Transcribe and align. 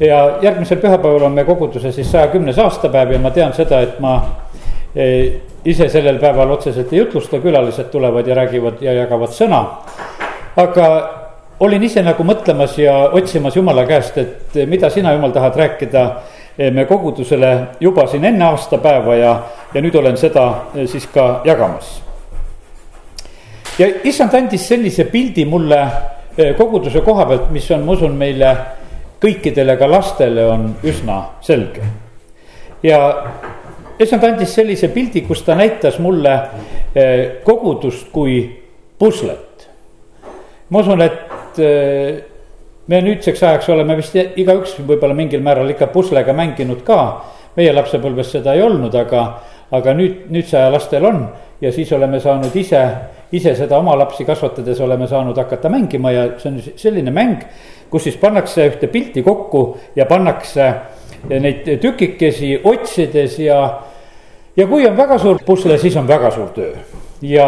ja 0.00 0.38
järgmisel 0.42 0.78
pühapäeval 0.78 1.22
on 1.22 1.32
meie 1.32 1.44
koguduse 1.44 1.92
siis 1.92 2.10
saja 2.12 2.26
kümnes 2.26 2.58
aastapäev 2.58 3.12
ja 3.12 3.18
ma 3.18 3.30
tean 3.30 3.52
seda, 3.54 3.80
et 3.80 4.00
ma 4.02 4.14
eh, 4.96 5.40
ise 5.64 5.88
sellel 5.88 6.18
päeval 6.18 6.50
otseselt 6.56 6.92
ei 6.92 6.98
jutlusta, 6.98 7.38
külalised 7.38 7.90
tulevad 7.92 8.26
ja 8.26 8.34
räägivad 8.34 8.82
ja 8.82 8.92
jagavad 8.92 9.32
sõna. 9.32 9.64
aga 10.56 10.88
olin 11.60 11.82
ise 11.82 12.02
nagu 12.02 12.24
mõtlemas 12.24 12.78
ja 12.78 12.96
otsimas 13.12 13.56
jumala 13.56 13.86
käest, 13.86 14.18
et 14.18 14.54
mida 14.66 14.90
sina, 14.90 15.12
jumal, 15.12 15.32
tahad 15.32 15.56
rääkida 15.56 16.04
eh, 16.58 16.72
me 16.72 16.84
kogudusele 16.84 17.58
juba 17.80 18.06
siin 18.06 18.24
enne 18.24 18.44
aastapäeva 18.44 19.14
ja, 19.14 19.36
ja 19.74 19.82
nüüd 19.82 19.94
olen 19.94 20.16
seda 20.16 20.48
eh, 20.74 20.88
siis 20.88 21.06
ka 21.06 21.40
jagamas. 21.44 22.00
ja 23.78 23.86
issand 24.04 24.34
andis 24.34 24.68
sellise 24.68 25.04
pildi 25.04 25.44
mulle 25.44 25.86
koguduse 26.58 27.00
koha 27.00 27.26
pealt, 27.26 27.50
mis 27.54 27.70
on, 27.70 27.84
ma 27.86 27.92
usun, 27.92 28.14
meile 28.18 28.56
kõikidele 29.24 29.78
ka 29.80 29.88
lastele 29.88 30.44
on 30.46 30.68
üsna 30.84 31.20
selge. 31.44 31.82
ja 32.84 32.98
issand 33.98 34.24
andis 34.26 34.52
sellise 34.54 34.90
pildi, 34.92 35.22
kus 35.24 35.42
ta 35.46 35.56
näitas 35.56 35.98
mulle 36.02 36.34
eh, 36.94 37.40
kogudust 37.44 38.10
kui 38.12 38.42
puslet. 38.98 39.68
ma 40.68 40.80
usun, 40.80 41.02
et 41.02 41.58
eh, 41.62 42.22
me 42.86 43.00
nüüdseks 43.00 43.42
ajaks 43.42 43.70
oleme 43.72 43.96
vist 43.96 44.16
igaüks 44.16 44.76
võib-olla 44.80 45.16
mingil 45.16 45.42
määral 45.42 45.70
ikka 45.72 45.88
puslega 45.94 46.32
mänginud 46.32 46.84
ka. 46.84 47.00
meie 47.56 47.72
lapsepõlves 47.72 48.32
seda 48.34 48.54
ei 48.54 48.62
olnud, 48.62 48.94
aga, 48.98 49.24
aga 49.70 49.92
nüüd, 49.94 50.24
nüüdse 50.34 50.58
aja 50.58 50.72
lastel 50.74 51.04
on 51.06 51.28
ja 51.60 51.72
siis 51.72 51.92
oleme 51.92 52.20
saanud 52.20 52.56
ise, 52.56 52.82
ise 53.34 53.54
seda 53.58 53.78
oma 53.78 53.96
lapsi 53.98 54.24
kasvatades 54.24 54.80
oleme 54.80 55.06
saanud 55.10 55.36
hakata 55.36 55.68
mängima 55.72 56.12
ja 56.14 56.26
see 56.38 56.52
on 56.52 56.60
selline 56.76 57.10
mäng 57.14 57.42
kus 57.94 58.08
siis 58.08 58.16
pannakse 58.18 58.66
ühte 58.66 58.88
pilti 58.90 59.22
kokku 59.22 59.76
ja 59.96 60.06
pannakse 60.10 60.64
neid 61.30 61.68
tükikesi 61.80 62.56
otsides 62.64 63.38
ja, 63.38 63.58
ja 64.56 64.66
kui 64.66 64.86
on 64.88 64.96
väga 64.96 65.18
suur 65.22 65.38
pusle, 65.46 65.78
siis 65.78 65.94
on 65.96 66.08
väga 66.08 66.32
suur 66.34 66.48
töö. 66.56 66.72
ja, 67.22 67.46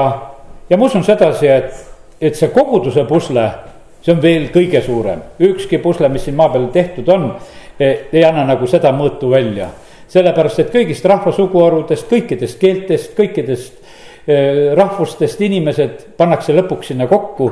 ja 0.71 0.77
ma 0.79 0.87
usun 0.87 1.05
sedasi, 1.05 1.49
et, 1.51 1.81
et 2.21 2.39
see 2.39 2.53
koguduse 2.55 3.05
pusle, 3.11 3.49
see 4.07 4.15
on 4.15 4.23
veel 4.23 4.47
kõige 4.55 4.85
suurem, 4.87 5.25
ükski 5.43 5.83
pusle, 5.83 6.09
mis 6.15 6.29
siin 6.29 6.39
maa 6.39 6.53
peal 6.55 6.71
tehtud 6.73 7.11
on, 7.11 7.27
ei 7.81 8.23
anna 8.25 8.47
nagu 8.47 8.71
seda 8.71 8.95
mõõtu 8.95 9.35
välja. 9.35 9.73
sellepärast, 10.09 10.63
et 10.63 10.71
kõigist 10.71 11.05
rahvasuguharudest, 11.11 12.07
kõikidest 12.07 12.61
keeltest, 12.63 13.17
kõikidest 13.19 13.83
rahvustest 14.75 15.41
inimesed 15.47 16.01
pannakse 16.19 16.55
lõpuks 16.57 16.89
sinna 16.91 17.07
kokku 17.07 17.51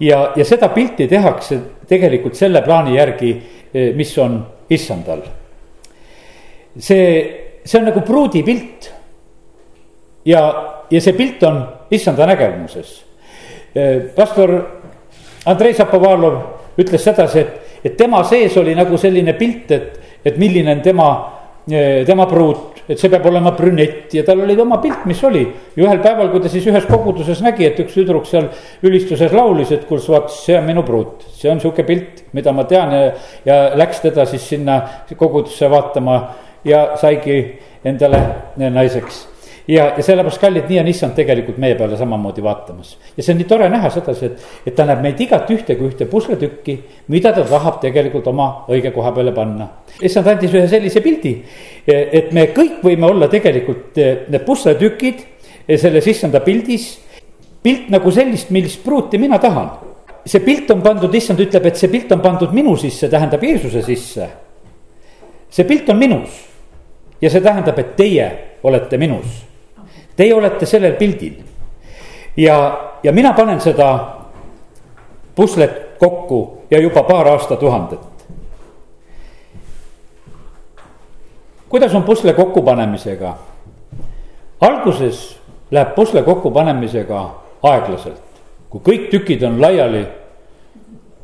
ja, 0.00 0.32
ja 0.36 0.44
seda 0.44 0.68
pilti 0.68 1.08
tehakse 1.08 1.58
tegelikult 1.88 2.36
selle 2.38 2.62
plaani 2.62 2.96
järgi, 2.96 3.32
eh, 3.74 3.90
mis 3.96 4.14
on 4.18 4.38
issandal. 4.70 5.22
see, 6.78 7.60
see 7.64 7.80
on 7.80 7.86
nagu 7.90 8.00
pruudipilt. 8.00 8.92
ja, 10.24 10.42
ja 10.90 11.00
see 11.00 11.12
pilt 11.12 11.42
on 11.42 11.62
issanda 11.90 12.26
nägemuses. 12.26 13.04
Eh, 13.74 14.00
pastor 14.14 14.54
Andrei 15.46 15.74
Zapovalov 15.74 16.42
ütles 16.78 17.04
sedasi, 17.04 17.38
et, 17.40 17.80
et 17.84 17.96
tema 17.96 18.22
sees 18.24 18.56
oli 18.56 18.74
nagu 18.74 18.96
selline 18.98 19.32
pilt, 19.32 19.70
et, 19.70 20.00
et 20.24 20.36
milline 20.38 20.72
on 20.72 20.82
tema, 20.82 21.08
eh, 21.70 22.04
tema 22.06 22.26
pruut 22.26 22.77
et 22.88 22.98
see 22.98 23.10
peab 23.12 23.26
olema 23.28 23.52
brünett 23.56 24.14
ja 24.16 24.24
tal 24.24 24.42
oli 24.44 24.56
oma 24.60 24.80
pilt, 24.82 25.04
mis 25.08 25.22
oli. 25.28 25.44
ja 25.76 25.84
ühel 25.84 26.02
päeval, 26.04 26.30
kui 26.32 26.42
ta 26.44 26.52
siis 26.52 26.66
ühes 26.70 26.88
koguduses 26.88 27.42
nägi, 27.44 27.68
et 27.68 27.80
üks 27.84 27.96
tüdruk 27.98 28.26
seal 28.28 28.50
ülistuses 28.82 29.32
laulis, 29.36 29.72
et 29.74 29.86
kuule, 29.88 30.02
vaat 30.08 30.32
see 30.34 30.58
on 30.58 30.68
minu 30.68 30.84
pruut. 30.86 31.26
see 31.36 31.50
on 31.52 31.60
sihuke 31.62 31.84
pilt, 31.88 32.24
mida 32.32 32.52
ma 32.56 32.64
tean 32.68 32.94
ja, 32.94 33.08
ja 33.46 33.58
läks 33.78 34.04
teda 34.04 34.26
siis 34.28 34.48
sinna 34.48 34.80
kogudusse 35.16 35.70
vaatama 35.70 36.20
ja 36.64 36.86
saigi 37.00 37.40
endale 37.86 38.22
naiseks 38.56 39.26
ja, 39.68 39.92
ja 39.96 40.02
sellepärast, 40.02 40.40
kallid, 40.40 40.68
nii 40.68 40.80
on 40.80 40.88
issand 40.88 41.14
tegelikult 41.16 41.58
meie 41.60 41.76
peale 41.76 41.96
samamoodi 41.96 42.42
vaatamas. 42.42 42.94
ja 43.16 43.22
see 43.22 43.34
on 43.34 43.40
nii 43.42 43.48
tore 43.48 43.68
näha 43.70 43.90
sedasi, 43.92 44.30
et, 44.30 44.46
et 44.66 44.76
ta 44.76 44.86
näeb 44.88 45.02
meid 45.04 45.20
igat 45.20 45.50
ühte 45.52 45.76
kui 45.76 45.90
ühte 45.90 46.06
pusletükki, 46.08 46.76
mida 47.12 47.32
ta 47.36 47.44
tahab 47.48 47.80
tegelikult 47.82 48.26
oma 48.32 48.48
õige 48.72 48.92
koha 48.94 49.12
peale 49.16 49.34
panna. 49.36 49.68
issand 50.02 50.30
andis 50.32 50.54
ühe 50.54 50.68
sellise 50.68 51.02
pildi, 51.04 51.34
et 51.86 52.32
me 52.32 52.48
kõik 52.56 52.80
võime 52.84 53.10
olla 53.10 53.28
tegelikult 53.28 54.00
eh, 54.00 54.24
need 54.28 54.46
pusletükid 54.46 55.20
eh, 55.66 55.76
selles 55.76 56.06
issanda 56.06 56.40
pildis. 56.40 56.88
pilt 57.62 57.90
nagu 57.92 58.10
sellist, 58.10 58.50
millist 58.50 58.84
pruuti 58.84 59.18
mina 59.18 59.38
tahan. 59.38 59.70
see 60.24 60.40
pilt 60.44 60.70
on 60.70 60.82
pandud, 60.82 61.14
issand 61.14 61.40
ütleb, 61.40 61.66
et 61.66 61.76
see 61.76 61.88
pilt 61.92 62.12
on 62.12 62.20
pandud 62.24 62.52
minu 62.52 62.76
sisse, 62.76 63.08
tähendab 63.08 63.44
Jeesuse 63.44 63.82
sisse. 63.82 64.30
see 65.50 65.64
pilt 65.64 65.88
on 65.88 65.98
minus 65.98 66.40
ja 67.20 67.28
see 67.28 67.40
tähendab, 67.40 67.78
et 67.78 67.96
teie 67.96 68.30
olete 68.62 68.96
minus 68.96 69.47
Teie 70.18 70.34
olete 70.34 70.66
sellel 70.66 70.96
pildil. 70.98 71.44
ja, 72.36 72.80
ja 73.02 73.12
mina 73.12 73.32
panen 73.32 73.60
seda 73.60 74.18
puslet 75.34 75.98
kokku 75.98 76.58
ja 76.70 76.80
juba 76.80 77.02
paar 77.02 77.28
aastatuhandet. 77.28 78.00
kuidas 81.68 81.94
on 81.94 82.02
pusle 82.02 82.32
kokkupanemisega? 82.32 83.34
alguses 84.60 85.38
läheb 85.70 85.94
pusle 85.94 86.22
kokkupanemisega 86.22 87.34
aeglaselt. 87.62 88.22
kui 88.70 88.80
kõik 88.80 89.10
tükid 89.10 89.42
on 89.42 89.60
laiali, 89.62 90.06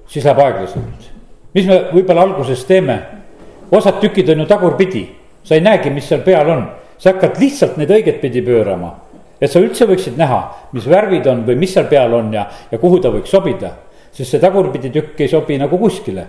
siis 0.07 0.25
läheb 0.25 0.39
aeglaselt. 0.39 1.11
mis 1.55 1.67
me 1.67 1.81
võib-olla 1.93 2.23
alguses 2.23 2.65
teeme? 2.65 3.03
osad 3.73 3.99
tükid 4.01 4.29
on 4.29 4.41
ju 4.41 4.47
tagurpidi, 4.47 5.09
sa 5.43 5.55
ei 5.55 5.61
näegi, 5.61 5.91
mis 5.91 6.09
seal 6.09 6.23
peal 6.23 6.51
on 6.51 6.67
sa 7.05 7.13
hakkad 7.13 7.37
lihtsalt 7.37 7.75
neid 7.77 7.91
õiget 7.93 8.23
pidi 8.23 8.41
pöörama. 8.43 8.95
et 9.41 9.51
sa 9.53 9.61
üldse 9.61 9.85
võiksid 9.85 10.15
näha, 10.17 10.39
mis 10.73 10.87
värvid 10.89 11.27
on 11.29 11.43
või 11.45 11.59
mis 11.61 11.75
seal 11.75 11.85
peal 11.91 12.15
on 12.17 12.31
ja, 12.33 12.47
ja 12.71 12.79
kuhu 12.81 13.01
ta 13.03 13.11
võiks 13.13 13.29
sobida. 13.31 13.75
sest 14.13 14.31
see 14.31 14.41
tagurpidi 14.41 14.91
tükk 14.91 15.21
ei 15.21 15.29
sobi 15.29 15.59
nagu 15.59 15.79
kuskile. 15.79 16.27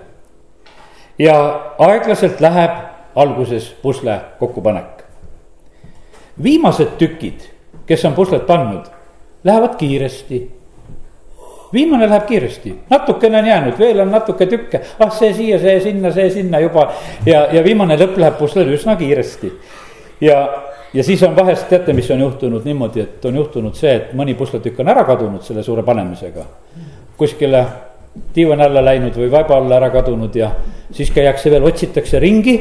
ja 1.19 1.35
aeglaselt 1.80 2.41
läheb 2.41 3.16
alguses 3.16 3.69
pusle 3.81 4.19
kokkupanek. 4.40 5.06
viimased 6.44 6.97
tükid, 7.00 7.47
kes 7.88 8.06
on 8.06 8.14
puslet 8.14 8.46
pannud, 8.46 8.91
lähevad 9.44 9.80
kiiresti 9.80 10.44
viimane 11.74 12.09
läheb 12.09 12.28
kiiresti, 12.28 12.75
natukene 12.90 13.38
on 13.38 13.47
jäänud, 13.47 13.80
veel 13.80 14.00
on 14.00 14.12
natuke 14.12 14.46
tükke, 14.46 14.80
ah 15.00 15.09
see 15.12 15.34
siia, 15.34 15.59
see 15.59 15.80
sinna, 15.80 16.12
see 16.12 16.30
sinna 16.30 16.59
juba. 16.59 16.91
ja, 17.25 17.47
ja 17.52 17.64
viimane 17.64 17.97
lõpp 18.00 18.19
läheb 18.19 18.38
puslel 18.38 18.75
üsna 18.75 18.96
kiiresti 19.00 19.52
ja, 20.22 20.64
ja 20.94 21.03
siis 21.03 21.24
on 21.24 21.36
vahest, 21.36 21.68
teate, 21.70 21.94
mis 21.94 22.12
on 22.12 22.20
juhtunud 22.20 22.66
niimoodi, 22.66 23.02
et 23.02 23.26
on 23.26 23.36
juhtunud 23.36 23.76
see, 23.76 23.96
et 23.96 24.14
mõni 24.18 24.36
pusletükk 24.38 24.80
on 24.80 24.92
ära 24.94 25.03
kadunud 25.08 25.44
selle 25.44 25.64
suure 25.64 25.84
panemisega. 25.84 26.46
kuskile 27.18 27.66
diivani 28.36 28.64
alla 28.64 28.84
läinud 28.84 29.16
või 29.16 29.31
vaiba 29.31 29.58
alla 29.58 29.76
ära 29.76 29.90
kadunud 29.90 30.36
ja 30.36 30.52
siis 30.92 31.12
käiakse 31.12 31.52
veel, 31.52 31.64
otsitakse 31.64 32.20
ringi, 32.20 32.56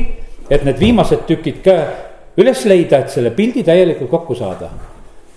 et 0.51 0.65
need 0.65 0.79
viimased 0.79 1.27
tükid 1.27 1.63
ka 1.65 1.79
üles 2.37 2.65
leida, 2.67 2.99
et 2.99 3.11
selle 3.11 3.31
pildi 3.31 3.63
täielikult 3.65 4.11
kokku 4.11 4.35
saada 4.35 4.71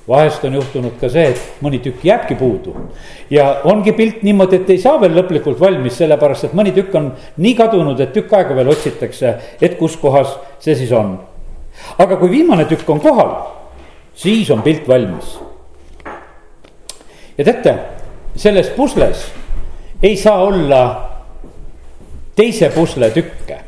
vahest 0.08 0.44
on 0.48 0.54
juhtunud 0.56 0.96
ka 1.02 1.10
see, 1.12 1.34
et 1.34 1.64
mõni 1.64 1.82
tükk 1.84 2.06
jääbki 2.08 2.36
puudu. 2.40 2.76
ja 3.30 3.62
ongi 3.64 3.92
pilt 3.92 4.24
niimoodi, 4.24 4.56
et 4.56 4.70
ei 4.70 4.78
saa 4.78 5.02
veel 5.02 5.16
lõplikult 5.18 5.60
valmis, 5.60 5.98
sellepärast 5.98 6.48
et 6.48 6.54
mõni 6.54 6.72
tükk 6.72 6.96
on 6.96 7.12
nii 7.38 7.56
kadunud, 7.56 8.00
et 8.00 8.14
tükk 8.14 8.34
aega 8.34 8.56
veel 8.56 8.72
otsitakse, 8.72 9.34
et 9.62 9.78
kus 9.78 9.98
kohas 9.98 10.38
see 10.60 10.76
siis 10.76 10.92
on 10.92 11.18
aga 11.98 12.18
kui 12.18 12.32
viimane 12.32 12.66
tükk 12.66 12.90
on 12.90 13.00
kohal, 13.00 13.36
siis 14.16 14.50
on 14.52 14.62
pilt 14.62 14.88
valmis. 14.88 15.40
ja 17.38 17.44
teate, 17.44 17.76
selles 18.36 18.70
pusles 18.70 19.32
ei 20.04 20.18
saa 20.18 20.44
olla 20.44 20.82
teise 22.36 22.70
pusle 22.70 23.10
tükke 23.10 23.67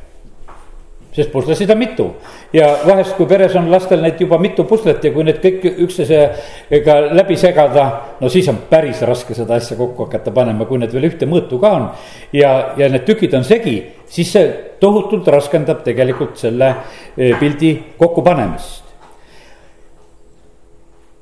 sest 1.12 1.32
puslesid 1.32 1.70
on 1.70 1.78
mitu 1.78 2.06
ja 2.54 2.68
vahest, 2.86 3.16
kui 3.18 3.26
peres 3.30 3.56
on 3.58 3.70
lastel 3.72 4.02
neid 4.04 4.20
juba 4.22 4.38
mitu 4.42 4.64
puslet 4.70 5.04
ja 5.04 5.12
kui 5.14 5.26
need 5.26 5.40
kõik 5.42 5.66
üksteisega 5.86 6.98
läbi 7.18 7.38
segada, 7.40 7.86
no 8.22 8.30
siis 8.30 8.48
on 8.52 8.60
päris 8.70 9.02
raske 9.08 9.34
seda 9.38 9.58
asja 9.58 9.78
kokku 9.78 10.06
hakata 10.06 10.34
panema, 10.36 10.68
kui 10.70 10.82
need 10.82 10.94
veel 10.94 11.10
ühte 11.10 11.30
mõõtu 11.30 11.60
ka 11.62 11.72
on. 11.78 11.88
ja, 12.34 12.52
ja 12.78 12.92
need 12.94 13.08
tükid 13.10 13.34
on 13.34 13.48
segi, 13.48 13.80
siis 14.06 14.36
see 14.36 14.46
tohutult 14.80 15.28
raskendab 15.28 15.82
tegelikult 15.88 16.38
selle 16.38 16.70
e, 17.18 17.34
pildi 17.40 17.74
kokkupanemist. 17.98 18.86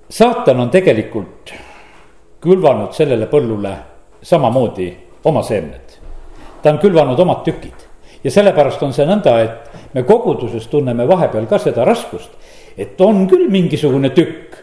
saatan 0.10 0.60
on 0.68 0.70
tegelikult 0.70 1.56
külvanud 2.44 2.92
sellele 2.94 3.32
põllule 3.32 3.76
samamoodi 4.22 4.94
oma 5.24 5.44
seemned. 5.44 6.00
ta 6.62 6.76
on 6.76 6.84
külvanud 6.84 7.20
omad 7.20 7.46
tükid 7.48 7.88
ja 8.24 8.32
sellepärast 8.32 8.84
on 8.84 8.94
see 8.96 9.06
nõnda, 9.08 9.36
et 9.44 9.67
me 9.94 10.04
koguduses 10.04 10.68
tunneme 10.68 11.08
vahepeal 11.08 11.48
ka 11.48 11.60
seda 11.62 11.86
raskust, 11.86 12.30
et 12.78 13.02
on 13.02 13.26
küll 13.30 13.50
mingisugune 13.52 14.12
tükk, 14.16 14.60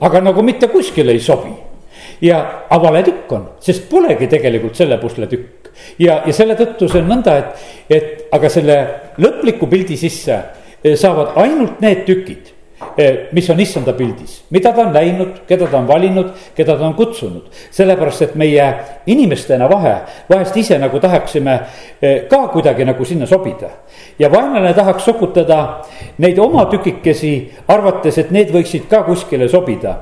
aga 0.00 0.20
nagu 0.20 0.42
mitte 0.42 0.68
kuskile 0.72 1.12
ei 1.12 1.20
sobi. 1.20 1.52
ja, 2.20 2.66
aga 2.70 2.82
vale 2.82 3.02
tükk 3.04 3.32
on, 3.32 3.48
sest 3.60 3.90
polegi 3.90 4.26
tegelikult 4.26 4.76
selle 4.76 4.98
pusle 4.98 5.26
tükk. 5.26 5.70
ja, 5.98 6.22
ja 6.26 6.32
selle 6.32 6.56
tõttu 6.56 6.88
see 6.88 7.02
on 7.02 7.08
nõnda, 7.14 7.38
et, 7.38 7.64
et 7.90 8.28
aga 8.32 8.48
selle 8.48 8.76
lõpliku 9.18 9.68
pildi 9.70 9.96
sisse 9.96 10.42
saavad 10.96 11.36
ainult 11.40 11.80
need 11.80 12.04
tükid 12.06 12.55
Eh, 12.55 12.55
mis 13.32 13.50
on 13.50 13.60
issanda 13.60 13.92
pildis, 13.92 14.42
mida 14.50 14.72
ta 14.72 14.82
on 14.86 14.92
näinud, 14.92 15.40
keda 15.48 15.66
ta 15.70 15.78
on 15.78 15.88
valinud, 15.88 16.30
keda 16.56 16.76
ta 16.76 16.86
on 16.86 16.94
kutsunud. 16.94 17.48
sellepärast, 17.70 18.22
et 18.22 18.34
meie 18.34 18.66
inimestena 19.06 19.68
vahe, 19.68 19.94
vahest 20.28 20.56
ise 20.56 20.78
nagu 20.78 21.00
tahaksime 21.00 21.54
eh, 22.02 22.24
ka 22.28 22.48
kuidagi 22.52 22.84
nagu 22.84 23.04
sinna 23.04 23.26
sobida. 23.26 23.70
ja 24.18 24.30
vaenlane 24.32 24.74
tahaks 24.74 25.04
sokutada 25.04 25.82
neid 26.18 26.38
oma 26.38 26.66
tükikesi, 26.66 27.52
arvates, 27.68 28.18
et 28.18 28.30
need 28.30 28.52
võiksid 28.52 28.88
ka 28.88 29.02
kuskile 29.02 29.48
sobida. 29.48 29.96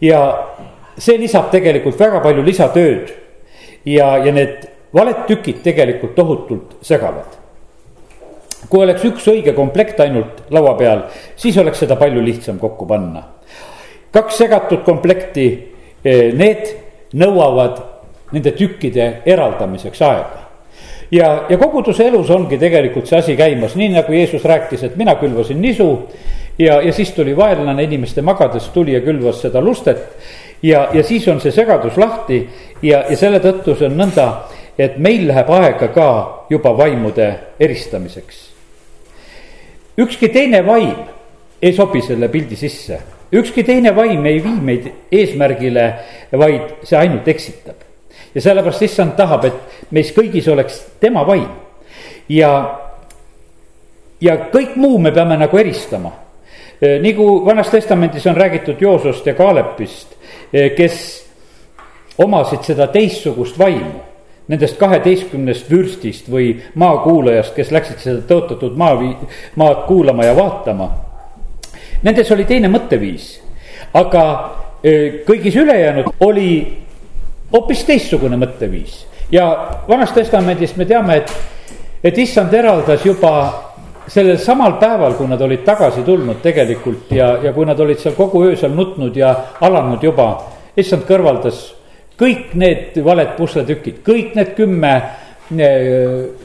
ja 0.00 0.48
see 0.98 1.18
lisab 1.18 1.50
tegelikult 1.50 1.98
väga 2.00 2.20
palju 2.20 2.42
lisatööd. 2.42 3.14
ja, 3.84 4.16
ja 4.18 4.32
need 4.32 4.68
valed 4.94 5.26
tükid 5.26 5.62
tegelikult 5.62 6.14
tohutult 6.14 6.76
segavad 6.82 7.43
kui 8.68 8.84
oleks 8.84 9.04
üks 9.04 9.26
õige 9.30 9.54
komplekt 9.56 10.00
ainult 10.00 10.44
laua 10.54 10.74
peal, 10.78 11.04
siis 11.36 11.56
oleks 11.60 11.82
seda 11.84 11.96
palju 12.00 12.22
lihtsam 12.24 12.58
kokku 12.58 12.86
panna. 12.86 13.22
kaks 14.14 14.36
segatud 14.38 14.84
komplekti, 14.86 15.46
eh, 16.04 16.32
need 16.32 16.70
nõuavad 17.18 17.80
nende 18.32 18.52
tükkide 18.54 19.22
eraldamiseks 19.26 20.02
aega. 20.02 20.40
ja, 21.10 21.44
ja 21.48 21.58
koguduse 21.58 22.06
elus 22.08 22.30
ongi 22.30 22.58
tegelikult 22.58 23.06
see 23.06 23.18
asi 23.18 23.36
käimas, 23.36 23.76
nii 23.76 23.88
nagu 23.94 24.12
Jeesus 24.12 24.44
rääkis, 24.44 24.82
et 24.82 24.96
mina 24.96 25.14
külvasin 25.14 25.60
nisu 25.60 26.08
ja, 26.58 26.80
ja 26.80 26.92
siis 26.92 27.12
tuli 27.12 27.36
vaenlane 27.36 27.82
inimeste 27.82 28.22
magades 28.22 28.68
tuli 28.74 28.94
ja 28.94 29.00
külvas 29.00 29.42
seda 29.42 29.60
lustet. 29.60 30.16
ja, 30.62 30.88
ja 30.92 31.02
siis 31.02 31.28
on 31.28 31.40
see 31.40 31.52
segadus 31.52 31.96
lahti 31.96 32.48
ja, 32.82 33.04
ja 33.10 33.16
selle 33.16 33.40
tõttu 33.40 33.76
see 33.76 33.90
on 33.90 33.98
nõnda, 33.98 34.30
et 34.78 34.98
meil 34.98 35.28
läheb 35.28 35.50
aega 35.50 35.88
ka 35.88 36.08
juba 36.50 36.76
vaimude 36.78 37.30
eristamiseks 37.60 38.53
ükski 39.98 40.32
teine 40.32 40.66
vaim 40.66 40.96
ei 41.62 41.72
sobi 41.72 42.02
selle 42.02 42.28
pildi 42.28 42.56
sisse, 42.56 42.98
ükski 43.32 43.64
teine 43.64 43.96
vaim 43.96 44.26
ei 44.26 44.44
vii 44.44 44.60
meid 44.60 44.88
eesmärgile, 45.12 45.86
vaid 46.32 46.84
see 46.84 46.98
ainult 46.98 47.28
eksitab. 47.28 47.76
ja 48.34 48.40
sellepärast 48.40 48.82
issand 48.82 49.14
tahab, 49.16 49.44
et 49.44 49.90
meis 49.90 50.10
kõigis 50.12 50.48
oleks 50.50 50.80
tema 51.00 51.22
vaim 51.26 51.48
ja, 52.28 52.50
ja 54.20 54.36
kõik 54.52 54.76
muu 54.76 54.98
me 54.98 55.12
peame 55.12 55.36
nagu 55.38 55.58
eristama. 55.58 56.12
nagu 57.00 57.44
Vanas 57.46 57.70
Testamendis 57.70 58.26
on 58.26 58.36
räägitud 58.36 58.80
Joosost 58.80 59.26
ja 59.26 59.34
Kaalepist, 59.34 60.16
kes 60.76 60.98
omasid 62.18 62.62
seda 62.62 62.86
teistsugust 62.86 63.58
vaimu 63.58 64.13
nendest 64.48 64.76
kaheteistkümnest 64.78 65.70
vürstist 65.70 66.28
või 66.30 66.50
maakuulajast, 66.74 67.54
kes 67.56 67.72
läksid 67.72 68.02
seda 68.02 68.20
tõotatud 68.28 68.76
maa, 68.76 68.98
maad 69.56 69.86
kuulama 69.88 70.24
ja 70.24 70.36
vaatama. 70.36 70.90
Nendes 72.04 72.30
oli 72.32 72.44
teine 72.44 72.68
mõtteviis, 72.68 73.38
aga 73.96 74.24
kõigis 75.24 75.56
ülejäänud 75.56 76.10
oli 76.20 76.48
hoopis 77.52 77.84
teistsugune 77.88 78.36
mõtteviis 78.36 79.04
ja 79.32 79.68
Vanas 79.88 80.12
Testamendis 80.12 80.76
me 80.76 80.84
teame, 80.84 81.16
et, 81.16 81.32
et 82.04 82.18
issand 82.18 82.52
eraldas 82.54 83.04
juba 83.06 83.32
sellel 84.08 84.36
samal 84.38 84.76
päeval, 84.80 85.16
kui 85.16 85.28
nad 85.28 85.40
olid 85.40 85.64
tagasi 85.64 86.04
tulnud 86.04 86.42
tegelikult 86.44 87.12
ja, 87.16 87.38
ja 87.42 87.52
kui 87.56 87.64
nad 87.66 87.80
olid 87.80 88.02
seal 88.02 88.16
kogu 88.18 88.44
öö 88.44 88.56
seal 88.56 88.74
nutnud 88.76 89.16
ja 89.16 89.32
alanud 89.64 90.02
juba, 90.04 90.28
issand 90.76 91.06
kõrvaldas 91.08 91.70
kõik 92.18 92.54
need 92.58 92.98
valed 93.04 93.34
pusletükid, 93.36 94.00
kõik 94.06 94.34
need 94.38 94.54
kümme, 94.56 94.92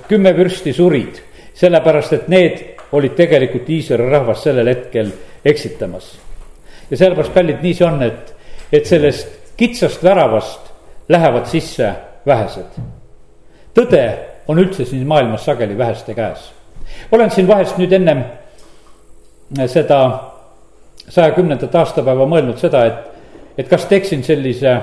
kümme 0.10 0.34
vürsti 0.38 0.74
surid, 0.74 1.22
sellepärast 1.58 2.16
et 2.18 2.28
need 2.32 2.64
olid 2.98 3.14
tegelikult 3.18 3.70
Iisraeli 3.70 4.10
rahvast 4.10 4.48
sellel 4.48 4.68
hetkel 4.72 5.12
eksitamas. 5.46 6.18
ja 6.90 6.98
sellepärast, 6.98 7.34
kallid, 7.34 7.62
nii 7.62 7.74
see 7.74 7.86
on, 7.86 8.02
et, 8.04 8.34
et 8.74 8.86
sellest 8.86 9.54
kitsast 9.58 10.04
väravast 10.04 10.72
lähevad 11.10 11.46
sisse 11.46 11.94
vähesed. 12.26 12.80
tõde 13.76 14.04
on 14.48 14.60
üldse 14.60 14.86
siin 14.86 15.08
maailmas 15.08 15.46
sageli 15.46 15.78
väheste 15.78 16.14
käes. 16.14 16.52
olen 17.12 17.32
siin 17.32 17.48
vahest 17.48 17.78
nüüd 17.78 17.94
ennem 17.94 18.24
seda 19.68 20.00
saja 21.10 21.32
kümnendat 21.32 21.76
aastapäeva 21.76 22.26
mõelnud 22.26 22.58
seda, 22.58 22.86
et, 22.86 22.98
et 23.58 23.70
kas 23.70 23.86
teeksin 23.86 24.24
sellise 24.24 24.78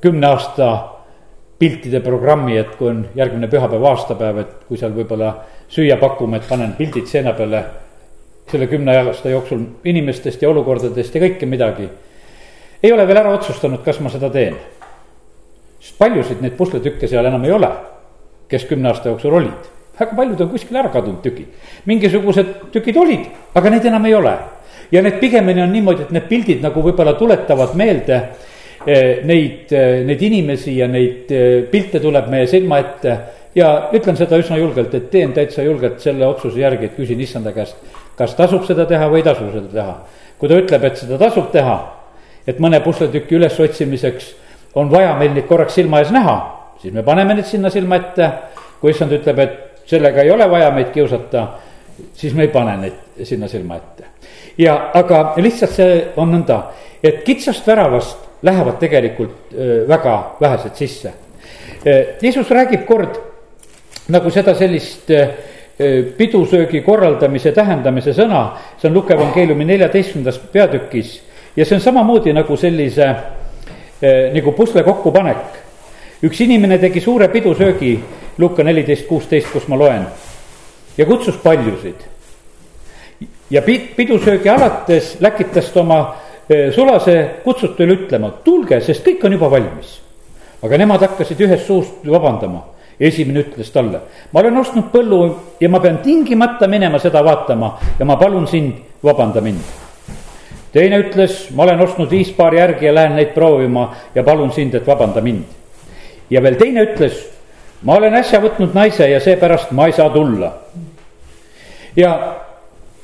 kümne 0.00 0.26
aasta 0.26 0.68
piltide 1.58 2.00
programmi, 2.00 2.56
et 2.58 2.76
kui 2.78 2.88
on 2.90 3.02
järgmine 3.18 3.48
pühapäev, 3.50 3.84
aastapäev, 3.90 4.40
et 4.42 4.66
kui 4.68 4.78
seal 4.78 4.94
võib-olla 4.94 5.32
süüa 5.70 5.98
pakume, 5.98 6.38
et 6.38 6.48
panen 6.48 6.74
pildid 6.78 7.06
seina 7.10 7.34
peale 7.38 7.62
selle 8.50 8.68
kümne 8.70 8.94
aasta 8.96 9.30
jooksul 9.32 9.64
inimestest 9.84 10.42
ja 10.42 10.50
olukordadest 10.50 11.14
ja 11.14 11.22
kõike 11.22 11.46
midagi. 11.46 11.88
ei 12.82 12.92
ole 12.92 13.06
veel 13.06 13.18
ära 13.18 13.32
otsustanud, 13.34 13.82
kas 13.84 14.00
ma 14.00 14.10
seda 14.10 14.30
teen. 14.30 14.56
sest 15.80 15.98
paljusid 15.98 16.40
neid 16.40 16.56
pusletükke 16.56 17.08
seal 17.08 17.26
enam 17.26 17.44
ei 17.44 17.52
ole, 17.52 17.68
kes 18.48 18.64
kümne 18.64 18.88
aasta 18.88 19.08
jooksul 19.08 19.34
olid. 19.34 19.66
väga 20.00 20.16
paljud 20.16 20.40
on 20.40 20.48
kuskile 20.48 20.78
ära 20.78 20.88
kadunud 20.88 21.22
tükid. 21.22 21.48
mingisugused 21.84 22.54
tükid 22.72 22.96
olid, 22.96 23.26
aga 23.54 23.70
neid 23.70 23.84
enam 23.84 24.06
ei 24.06 24.14
ole. 24.14 24.38
ja 24.92 25.02
need 25.02 25.20
pigemini 25.20 25.62
on 25.62 25.72
niimoodi, 25.72 26.02
et 26.02 26.10
need 26.10 26.28
pildid 26.28 26.62
nagu 26.62 26.82
võib-olla 26.82 27.14
tuletavad 27.18 27.74
meelde 27.74 28.22
neid, 28.86 29.72
eh, 29.72 30.04
neid 30.06 30.22
inimesi 30.22 30.76
ja 30.78 30.86
neid 30.88 31.30
eh, 31.34 31.64
pilte 31.70 32.00
tuleb 32.00 32.28
meie 32.30 32.46
silma 32.46 32.78
ette. 32.78 33.18
ja 33.54 33.88
ütlen 33.96 34.14
seda 34.14 34.38
üsna 34.38 34.58
julgelt, 34.58 34.92
et 34.94 35.08
teen 35.10 35.32
täitsa 35.34 35.64
julgelt 35.64 36.00
selle 36.00 36.26
otsuse 36.26 36.60
järgi, 36.60 36.86
et 36.86 36.96
küsin 36.96 37.20
issanda 37.20 37.50
käest, 37.52 37.76
kas 38.14 38.36
tasub 38.38 38.62
seda 38.68 38.84
teha 38.86 39.08
või 39.10 39.22
ei 39.22 39.26
tasu 39.26 39.48
seda 39.50 39.72
teha. 39.72 39.94
kui 40.38 40.48
ta 40.48 40.58
ütleb, 40.60 40.84
et 40.84 40.96
seda 40.96 41.18
tasub 41.18 41.50
teha, 41.50 41.78
et 42.46 42.60
mõne 42.60 42.80
pusletüki 42.84 43.34
ülesotsimiseks 43.34 44.34
on 44.74 44.90
vaja 44.90 45.16
meil 45.18 45.34
neid 45.34 45.48
korraks 45.48 45.74
silma 45.74 46.04
ees 46.04 46.12
näha, 46.14 46.36
siis 46.78 46.94
me 46.94 47.02
paneme 47.02 47.34
need 47.34 47.46
sinna 47.46 47.70
silma 47.70 47.96
ette. 47.96 48.30
kui 48.80 48.92
issand 48.94 49.12
ütleb, 49.12 49.38
et 49.38 49.82
sellega 49.86 50.22
ei 50.22 50.30
ole 50.30 50.46
vaja 50.50 50.70
meid 50.70 50.92
kiusata, 50.94 51.48
siis 52.14 52.34
me 52.34 52.46
ei 52.46 52.52
pane 52.54 52.76
neid 52.76 53.26
sinna 53.26 53.48
silma 53.48 53.76
ette. 53.76 54.04
ja 54.58 54.90
aga 54.94 55.34
lihtsalt 55.36 55.74
see 55.74 56.06
on 56.16 56.30
nõnda, 56.36 56.62
et 57.02 57.24
kitsast 57.24 57.66
väravast 57.66 58.27
lähevad 58.42 58.78
tegelikult 58.78 59.54
väga 59.88 60.16
vähesed 60.40 60.74
sisse. 60.74 61.12
Jeesus 62.22 62.50
räägib 62.50 62.86
kord 62.86 63.18
nagu 64.08 64.30
seda 64.30 64.54
sellist 64.54 65.10
pidusöögi 66.16 66.80
korraldamise 66.82 67.52
tähendamise 67.54 68.12
sõna, 68.16 68.42
see 68.80 68.88
on 68.90 68.96
Luke 68.96 69.14
evangeeliumi 69.14 69.66
neljateistkümnendas 69.68 70.40
peatükis 70.52 71.20
ja 71.56 71.66
see 71.66 71.76
on 71.78 71.82
samamoodi 71.84 72.32
nagu 72.34 72.56
sellise 72.56 73.08
nagu 74.34 74.52
pusle 74.52 74.82
kokkupanek. 74.82 75.66
üks 76.22 76.40
inimene 76.40 76.78
tegi 76.78 77.00
suure 77.00 77.28
pidusöögi, 77.28 77.98
Luka 78.38 78.62
neliteist 78.62 79.06
kuusteist, 79.06 79.52
kus 79.52 79.68
ma 79.68 79.78
loen, 79.78 80.06
ja 80.98 81.06
kutsus 81.06 81.36
paljusid. 81.36 81.94
ja 83.50 83.62
pidusöögi 83.96 84.48
alates 84.48 85.16
läkitas 85.20 85.70
ta 85.72 85.80
oma 85.80 86.16
sulase 86.48 87.40
kutsutule 87.44 87.92
ütlema, 87.92 88.30
tulge, 88.44 88.80
sest 88.80 89.04
kõik 89.04 89.24
on 89.26 89.36
juba 89.36 89.50
valmis. 89.52 89.98
aga 90.62 90.78
nemad 90.78 91.00
hakkasid 91.00 91.40
ühest 91.40 91.66
suust 91.66 92.06
vabandama. 92.06 92.62
esimene 93.00 93.44
ütles 93.44 93.70
talle, 93.72 94.00
ma 94.32 94.40
olen 94.40 94.56
ostnud 94.56 94.88
põllu 94.92 95.34
ja 95.60 95.68
ma 95.68 95.80
pean 95.80 95.98
tingimata 96.02 96.66
minema 96.66 96.98
seda 96.98 97.22
vaatama 97.24 97.78
ja 97.98 98.04
ma 98.04 98.16
palun 98.16 98.46
sind, 98.46 98.74
vabanda 99.04 99.40
mind. 99.40 99.60
teine 100.72 100.98
ütles, 100.98 101.50
ma 101.54 101.62
olen 101.62 101.80
ostnud 101.80 102.10
viis 102.10 102.30
paari 102.30 102.58
järgi 102.58 102.86
ja 102.86 102.94
lähen 102.94 103.16
neid 103.16 103.34
proovima 103.34 103.94
ja 104.14 104.22
palun 104.22 104.52
sind, 104.52 104.74
et 104.74 104.86
vabanda 104.86 105.20
mind. 105.20 105.44
ja 106.30 106.42
veel 106.42 106.56
teine 106.56 106.82
ütles, 106.82 107.26
ma 107.82 107.96
olen 107.96 108.14
äsja 108.14 108.40
võtnud 108.40 108.74
naise 108.74 109.10
ja 109.10 109.20
seepärast 109.20 109.70
ma 109.70 109.86
ei 109.86 109.92
saa 109.92 110.10
tulla. 110.10 110.52
ja 111.96 112.47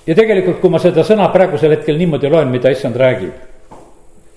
ja 0.06 0.14
tegelikult, 0.14 0.60
kui 0.60 0.72
ma 0.72 0.80
seda 0.82 1.04
sõna 1.06 1.28
praegusel 1.32 1.74
hetkel 1.76 1.98
niimoodi 1.98 2.30
loen, 2.32 2.52
mida 2.52 2.72
issand 2.72 2.96
räägib. 3.00 3.34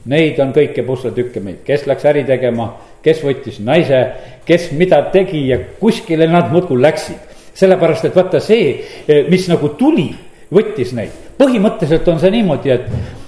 Neid 0.08 0.40
on 0.40 0.54
kõiki 0.56 0.86
pusletükke 0.88 1.42
meil, 1.44 1.60
kes 1.68 1.84
läks 1.90 2.06
äri 2.08 2.24
tegema, 2.28 2.70
kes 3.04 3.20
võttis 3.26 3.60
naise, 3.60 4.00
kes 4.48 4.72
mida 4.80 5.02
tegi 5.12 5.44
ja 5.50 5.60
kuskile 5.82 6.30
nad 6.32 6.52
muudkui 6.54 6.80
läksid. 6.82 7.26
sellepärast, 7.58 8.06
et 8.06 8.16
vaata 8.16 8.40
see, 8.40 8.84
mis 9.30 9.48
nagu 9.50 9.70
tuli, 9.70 10.12
võttis 10.54 10.94
neid. 10.94 11.10
põhimõtteliselt 11.38 12.08
on 12.08 12.20
see 12.20 12.32
niimoodi, 12.32 12.70
et 12.70 12.86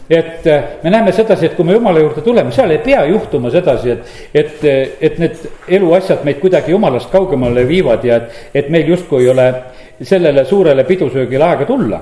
et 0.10 0.46
me 0.84 0.90
näeme 0.90 1.12
sedasi, 1.12 1.46
et 1.46 1.56
kui 1.56 1.66
me 1.66 1.74
jumala 1.74 2.00
juurde 2.00 2.22
tuleme, 2.22 2.52
seal 2.52 2.72
ei 2.72 2.80
pea 2.80 3.04
juhtuma 3.06 3.52
sedasi, 3.52 3.92
et, 3.92 4.00
et, 4.34 4.64
et 5.02 5.20
need 5.20 5.36
eluasjad 5.68 6.24
meid 6.26 6.40
kuidagi 6.40 6.72
jumalast 6.72 7.12
kaugemale 7.12 7.68
viivad 7.68 8.04
ja 8.04 8.16
et, 8.16 8.32
et 8.54 8.70
meil 8.70 8.88
justkui 8.90 9.24
ei 9.24 9.30
ole 9.30 9.54
sellele 10.02 10.46
suurele 10.46 10.84
pidusöögile 10.84 11.44
aega 11.44 11.66
tulla 11.66 12.02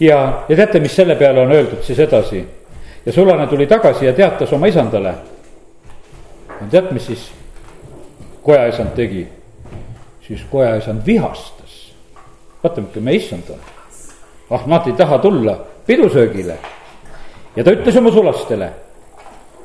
ja, 0.00 0.44
ja 0.48 0.56
teate, 0.56 0.80
mis 0.80 0.96
selle 0.96 1.16
peale 1.16 1.40
on 1.40 1.52
öeldud 1.52 1.82
siis 1.82 1.98
edasi? 1.98 2.44
ja 3.06 3.12
sulane 3.12 3.46
tuli 3.46 3.66
tagasi 3.66 4.06
ja 4.06 4.12
teatas 4.12 4.52
oma 4.52 4.66
isandale. 4.66 5.14
tead, 6.70 6.90
mis 6.90 7.06
siis? 7.06 7.30
kojaisand 8.42 8.94
tegi, 8.96 9.28
siis 10.26 10.44
kojaisand 10.50 11.06
vihastas. 11.06 11.94
vaata, 12.64 12.80
milline 12.80 13.14
issand 13.14 13.50
on. 13.50 13.60
ah, 14.50 14.66
nad 14.66 14.86
ei 14.86 14.92
taha 14.92 15.18
tulla 15.18 15.58
pidusöögile. 15.86 16.58
ja 17.56 17.64
ta 17.64 17.70
ütles 17.70 17.96
oma 17.98 18.10
sulastele 18.10 18.72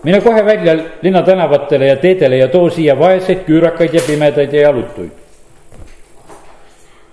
mine 0.03 0.21
kohe 0.21 0.45
välja 0.45 0.75
linna 1.01 1.21
tänavatele 1.21 1.87
ja 1.87 1.95
teedele 1.95 2.37
ja 2.37 2.47
too 2.47 2.69
siia 2.69 2.99
vaeseid, 2.99 3.45
küürakaid 3.47 3.93
ja 3.93 4.01
pimedaid 4.07 4.53
ja 4.53 4.61
jalutuid. 4.61 5.11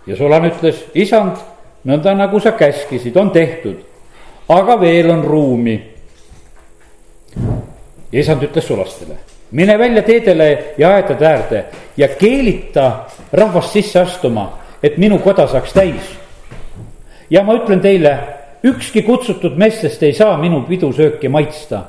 ja 0.07 0.17
Solan 0.17 0.45
ütles, 0.49 0.85
isand, 0.95 1.37
nõnda 1.85 2.15
nagu 2.17 2.41
sa 2.41 2.53
käskisid, 2.53 3.17
on 3.17 3.31
tehtud, 3.31 3.79
aga 4.49 4.77
veel 4.81 5.11
on 5.11 5.25
ruumi. 5.25 5.81
ja 8.13 8.21
isand 8.21 8.43
ütles 8.43 8.67
sulastele, 8.67 9.15
mine 9.51 9.79
välja 9.79 10.03
teedele 10.03 10.75
ja 10.79 10.91
aedade 10.95 11.27
äärde 11.27 11.65
ja 11.97 12.09
keelita 12.09 13.07
rahvast 13.33 13.73
sisse 13.73 14.01
astuma, 14.01 14.59
et 14.83 14.99
minu 14.99 15.19
koda 15.19 15.47
saaks 15.47 15.73
täis. 15.73 16.17
ja 17.31 17.43
ma 17.43 17.55
ütlen 17.55 17.81
teile, 17.81 18.19
ükski 18.65 19.03
kutsutud 19.03 19.57
meestest 19.57 20.03
ei 20.03 20.13
saa 20.13 20.37
minu 20.37 20.63
pidusööki 20.63 21.29
maitsta 21.29 21.85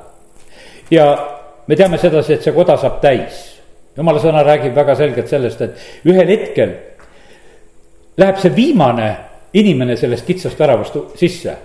ja 0.92 1.28
me 1.68 1.76
teame 1.76 1.98
sedasi, 1.98 2.34
et 2.34 2.44
see 2.44 2.54
koda 2.54 2.78
saab 2.78 3.02
täis. 3.02 3.48
jumala 3.98 4.20
sõna 4.20 4.44
räägib 4.44 4.76
väga 4.76 4.96
selgelt 4.96 5.28
sellest, 5.28 5.62
et 5.62 6.06
ühel 6.06 6.28
hetkel 6.28 6.78
läheb 8.18 8.38
see 8.40 8.56
viimane 8.56 9.31
inimene 9.53 9.98
sellest 9.98 10.25
kitsast 10.25 10.60
väravast 10.60 10.98
sisse. 11.15 11.55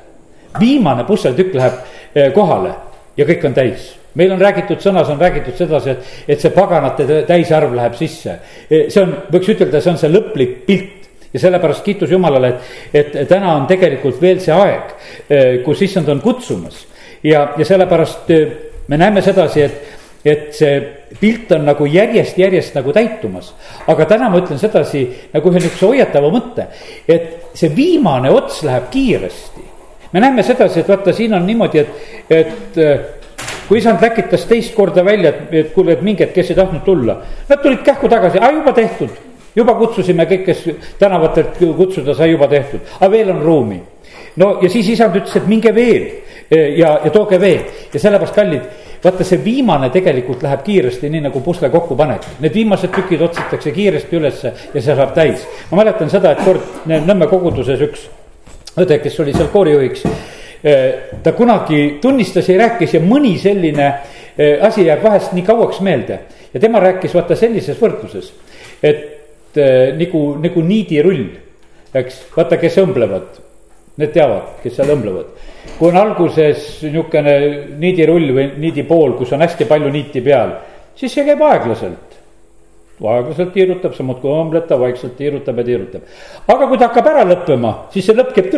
viimane 0.60 1.04
pusseltükk 1.04 1.54
läheb 1.54 1.72
eh, 2.14 2.32
kohale 2.32 2.74
ja 3.16 3.24
kõik 3.24 3.44
on 3.44 3.54
täis 3.54 3.94
meil 4.16 4.32
on 4.32 4.40
räägitud, 4.40 4.80
sõnas 4.80 5.10
on 5.12 5.20
räägitud 5.20 5.56
sedasi, 5.56 5.90
et, 5.90 6.12
et 6.28 6.40
see 6.40 6.50
paganate 6.50 7.04
täisarv 7.28 7.74
läheb 7.76 7.98
sisse. 7.98 8.38
Eh, 8.70 8.86
see 8.88 9.02
on, 9.02 9.12
võiks 9.32 9.50
ütelda, 9.52 9.82
see 9.84 9.92
on 9.92 9.98
see 10.00 10.12
lõplik 10.12 10.54
pilt 10.66 11.32
ja 11.34 11.42
sellepärast 11.42 11.84
kiitus 11.84 12.10
Jumalale, 12.10 12.54
et, 12.92 13.12
et 13.12 13.28
täna 13.28 13.52
on 13.58 13.66
tegelikult 13.68 14.20
veel 14.22 14.40
see 14.40 14.54
aeg, 14.56 14.94
eh, 15.28 15.50
kus 15.64 15.84
issand 15.84 16.08
on 16.08 16.24
kutsumas 16.24 16.86
ja, 17.22 17.50
ja 17.58 17.64
sellepärast 17.68 18.32
me 18.88 18.96
näeme 18.96 19.22
sedasi, 19.22 19.62
et, 19.66 19.95
et 20.26 20.54
see 20.56 20.78
pilt 21.20 21.52
on 21.54 21.66
nagu 21.68 21.86
järjest-järjest 21.86 22.74
nagu 22.76 22.92
täitumas. 22.92 23.52
aga 23.86 24.06
täna 24.06 24.28
ma 24.30 24.40
ütlen 24.42 24.58
sedasi 24.58 25.06
nagu 25.32 25.50
ühe 25.50 25.60
niisuguse 25.60 25.86
hoiatava 25.86 26.30
mõtte, 26.34 26.66
et 27.08 27.52
see 27.54 27.70
viimane 27.76 28.30
ots 28.30 28.62
läheb 28.66 28.90
kiiresti. 28.90 29.62
me 30.12 30.20
näeme 30.20 30.42
sedasi, 30.42 30.80
et 30.80 30.88
vaata, 30.88 31.12
siin 31.12 31.34
on 31.34 31.46
niimoodi, 31.46 31.78
et, 31.78 31.88
et 32.30 32.78
äh, 32.82 32.98
kui 33.68 33.78
isand 33.78 34.02
läkitas 34.02 34.46
teist 34.50 34.74
korda 34.74 35.04
välja, 35.04 35.30
et, 35.30 35.54
et 35.54 35.72
kuule, 35.74 35.94
et 35.94 36.02
mingid, 36.02 36.32
kes 36.34 36.50
ei 36.50 36.58
tahtnud 36.58 36.84
tulla, 36.84 37.20
nad 37.48 37.62
tulid 37.62 37.82
kähku 37.86 38.08
tagasi, 38.10 38.42
aa 38.42 38.50
juba 38.54 38.72
tehtud, 38.74 39.14
juba 39.56 39.74
kutsusime 39.78 40.26
kõik, 40.26 40.44
kes 40.46 40.64
tänavatelt 40.98 41.60
kutsuda 41.76 42.14
sai, 42.14 42.32
juba 42.34 42.48
tehtud, 42.50 42.82
aga 42.98 43.10
veel 43.12 43.30
on 43.34 43.42
ruumi. 43.42 43.82
no 44.36 44.58
ja 44.62 44.70
siis 44.70 44.88
isand 44.88 45.16
ütles, 45.16 45.36
et 45.38 45.46
minge 45.46 45.74
veel 45.74 46.10
ja, 46.50 46.98
ja 47.04 47.10
tooge 47.10 47.38
veel 47.40 47.62
ja 47.92 48.00
sellepärast 48.00 48.34
kallid, 48.34 48.66
vaata 49.06 49.24
see 49.26 49.38
viimane 49.44 49.90
tegelikult 49.94 50.42
läheb 50.42 50.62
kiiresti, 50.66 51.10
nii 51.12 51.22
nagu 51.28 51.40
pusle 51.44 51.70
kokku 51.70 51.96
paned. 51.98 52.26
Need 52.42 52.54
viimased 52.54 52.92
tükid 52.94 53.22
otsitakse 53.22 53.72
kiiresti 53.74 54.18
ülesse 54.18 54.52
ja 54.74 54.82
see 54.82 54.96
saab 54.96 55.14
täis. 55.14 55.46
ma 55.70 55.80
mäletan 55.82 56.10
seda, 56.10 56.34
et 56.34 56.44
kord 56.44 56.74
Nõmme 56.86 57.28
koguduses 57.30 57.80
üks 57.86 58.06
õde, 58.76 58.98
kes 59.02 59.20
oli 59.22 59.34
seal 59.34 59.48
koorijuhiks, 59.52 60.02
ta 61.22 61.32
kunagi 61.36 61.98
tunnistas 62.02 62.48
ja 62.50 62.58
rääkis 62.60 62.94
ja 62.96 63.00
mõni 63.00 63.36
selline 63.40 63.88
asi 64.66 64.84
jääb 64.86 65.02
vahest 65.04 65.32
nii 65.36 65.44
kauaks 65.46 65.80
meelde. 65.80 66.20
ja 66.54 66.60
tema 66.60 66.80
rääkis 66.80 67.14
vaata 67.14 67.36
sellises 67.36 67.78
võrdluses, 67.80 68.32
et 68.82 69.58
nagu, 69.96 70.22
nagu 70.42 70.62
niidirull, 70.62 71.26
eks, 71.94 72.22
vaata, 72.36 72.58
kes 72.60 72.78
õmblevad 72.82 73.45
Need 73.96 74.12
teavad, 74.12 74.58
kes 74.60 74.74
seal 74.76 74.90
õmblevad. 74.92 75.28
kui 75.78 75.88
on 75.88 75.96
alguses 75.96 76.66
niisugune 76.84 77.32
niidirull 77.80 78.32
või 78.36 78.50
niidipool, 78.60 79.14
kus 79.16 79.32
on 79.32 79.44
hästi 79.44 79.66
palju 79.68 79.88
niiti 79.92 80.20
peal, 80.24 80.52
siis 80.96 81.14
see 81.16 81.24
käib 81.24 81.40
aeglaselt. 81.44 82.14
aeglaselt 83.00 83.50
tiirutab, 83.52 83.94
sa 83.96 84.04
muudkui 84.04 84.30
õmbled 84.32 84.68
ta, 84.68 84.76
vaikselt 84.80 85.16
tiirutab 85.16 85.58
ja 85.60 85.64
tiirutab. 85.64 86.04
aga 86.52 86.68
kui 86.68 86.78
ta 86.78 86.90
hakkab 86.90 87.10
ära 87.12 87.24
lõppema, 87.24 87.72
siis 87.92 88.04
see 88.04 88.16
lõpp 88.16 88.36
käib 88.36 88.52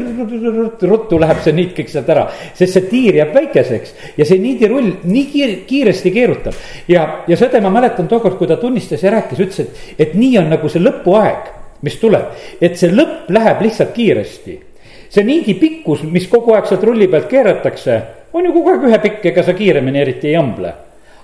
ruttu 0.90 1.22
läheb 1.22 1.42
see 1.46 1.54
niit 1.54 1.74
kõik 1.78 1.94
sealt 1.94 2.10
ära, 2.14 2.28
sest 2.54 2.74
see 2.74 2.90
tiir 2.90 3.22
jääb 3.22 3.34
väikeseks 3.34 3.94
ja 4.18 4.26
see 4.26 4.42
niidirull 4.42 4.92
nii 5.04 5.26
kiir, 5.32 5.56
kiiresti 5.70 6.14
keerutab. 6.18 6.62
ja, 6.90 7.08
ja 7.30 7.38
seda 7.38 7.62
ma 7.62 7.70
mäletan 7.78 8.10
tookord, 8.10 8.38
kui 8.38 8.50
ta 8.50 8.58
tunnistas 8.58 9.06
ja 9.06 9.14
rääkis, 9.14 9.46
ütles, 9.46 9.60
et, 9.62 9.84
et 9.98 10.18
nii 10.18 10.38
on 10.42 10.50
nagu 10.50 10.70
see 10.70 10.82
lõpuaeg, 10.82 11.52
mis 11.86 11.98
tuleb, 12.02 12.34
et 12.58 12.74
see 12.74 12.90
lõpp 12.90 13.30
läheb 13.30 13.62
lihtsalt 13.68 13.94
kiiresti 13.94 14.64
see 15.08 15.24
niidi 15.24 15.54
pikkus, 15.60 16.02
mis 16.02 16.28
kogu 16.28 16.54
aeg 16.56 16.68
sealt 16.68 16.84
rulli 16.84 17.08
pealt 17.08 17.28
keeratakse, 17.30 17.98
on 18.32 18.44
ju 18.44 18.52
kogu 18.52 18.74
aeg 18.74 18.86
ühepikk, 18.90 19.24
ega 19.32 19.44
sa 19.44 19.56
kiiremini 19.56 20.04
eriti 20.04 20.32
ei 20.32 20.38
õmble. 20.40 20.74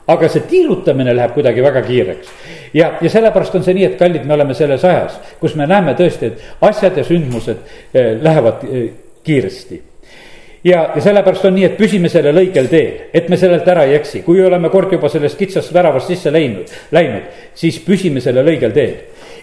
aga 0.04 0.28
see 0.28 0.42
tiirutamine 0.44 1.14
läheb 1.16 1.32
kuidagi 1.32 1.62
väga 1.64 1.82
kiireks. 1.82 2.28
ja, 2.74 2.90
ja 3.00 3.10
sellepärast 3.10 3.54
on 3.54 3.64
see 3.64 3.74
nii, 3.74 3.84
et 3.84 3.96
kallid, 3.98 4.26
me 4.26 4.34
oleme 4.34 4.54
selles 4.54 4.84
ajas, 4.84 5.16
kus 5.40 5.54
me 5.54 5.66
näeme 5.66 5.94
tõesti, 5.94 6.26
et 6.26 6.42
asjad 6.60 6.96
ja 6.96 7.04
sündmused 7.04 7.56
eh, 7.94 8.14
lähevad 8.20 8.64
eh, 8.68 8.86
kiiresti 9.24 9.80
ja, 10.64 10.90
ja 10.94 11.00
sellepärast 11.00 11.44
on 11.44 11.56
nii, 11.56 11.64
et 11.70 11.76
püsime 11.78 12.08
sellel 12.12 12.36
õigel 12.40 12.68
teel, 12.68 13.08
et 13.14 13.28
me 13.28 13.36
sellelt 13.40 13.68
ära 13.68 13.84
ei 13.88 13.96
eksi, 13.98 14.22
kui 14.26 14.40
oleme 14.44 14.68
kord 14.72 14.92
juba 14.92 15.08
sellest 15.12 15.38
kitsast 15.40 15.72
väravast 15.72 16.12
sisse 16.12 16.32
läinud, 16.32 16.72
läinud, 16.92 17.28
siis 17.56 17.80
püsime 17.84 18.20
sellel 18.24 18.48
õigel 18.54 18.72
teel. 18.76 18.94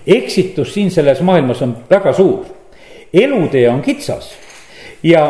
eksitus 0.05 0.73
siin 0.73 0.89
selles 0.91 1.21
maailmas 1.21 1.61
on 1.61 1.75
väga 1.89 2.13
suur 2.13 2.60
elutee 3.13 3.69
on 3.69 3.81
kitsas 3.81 4.31
ja 5.03 5.25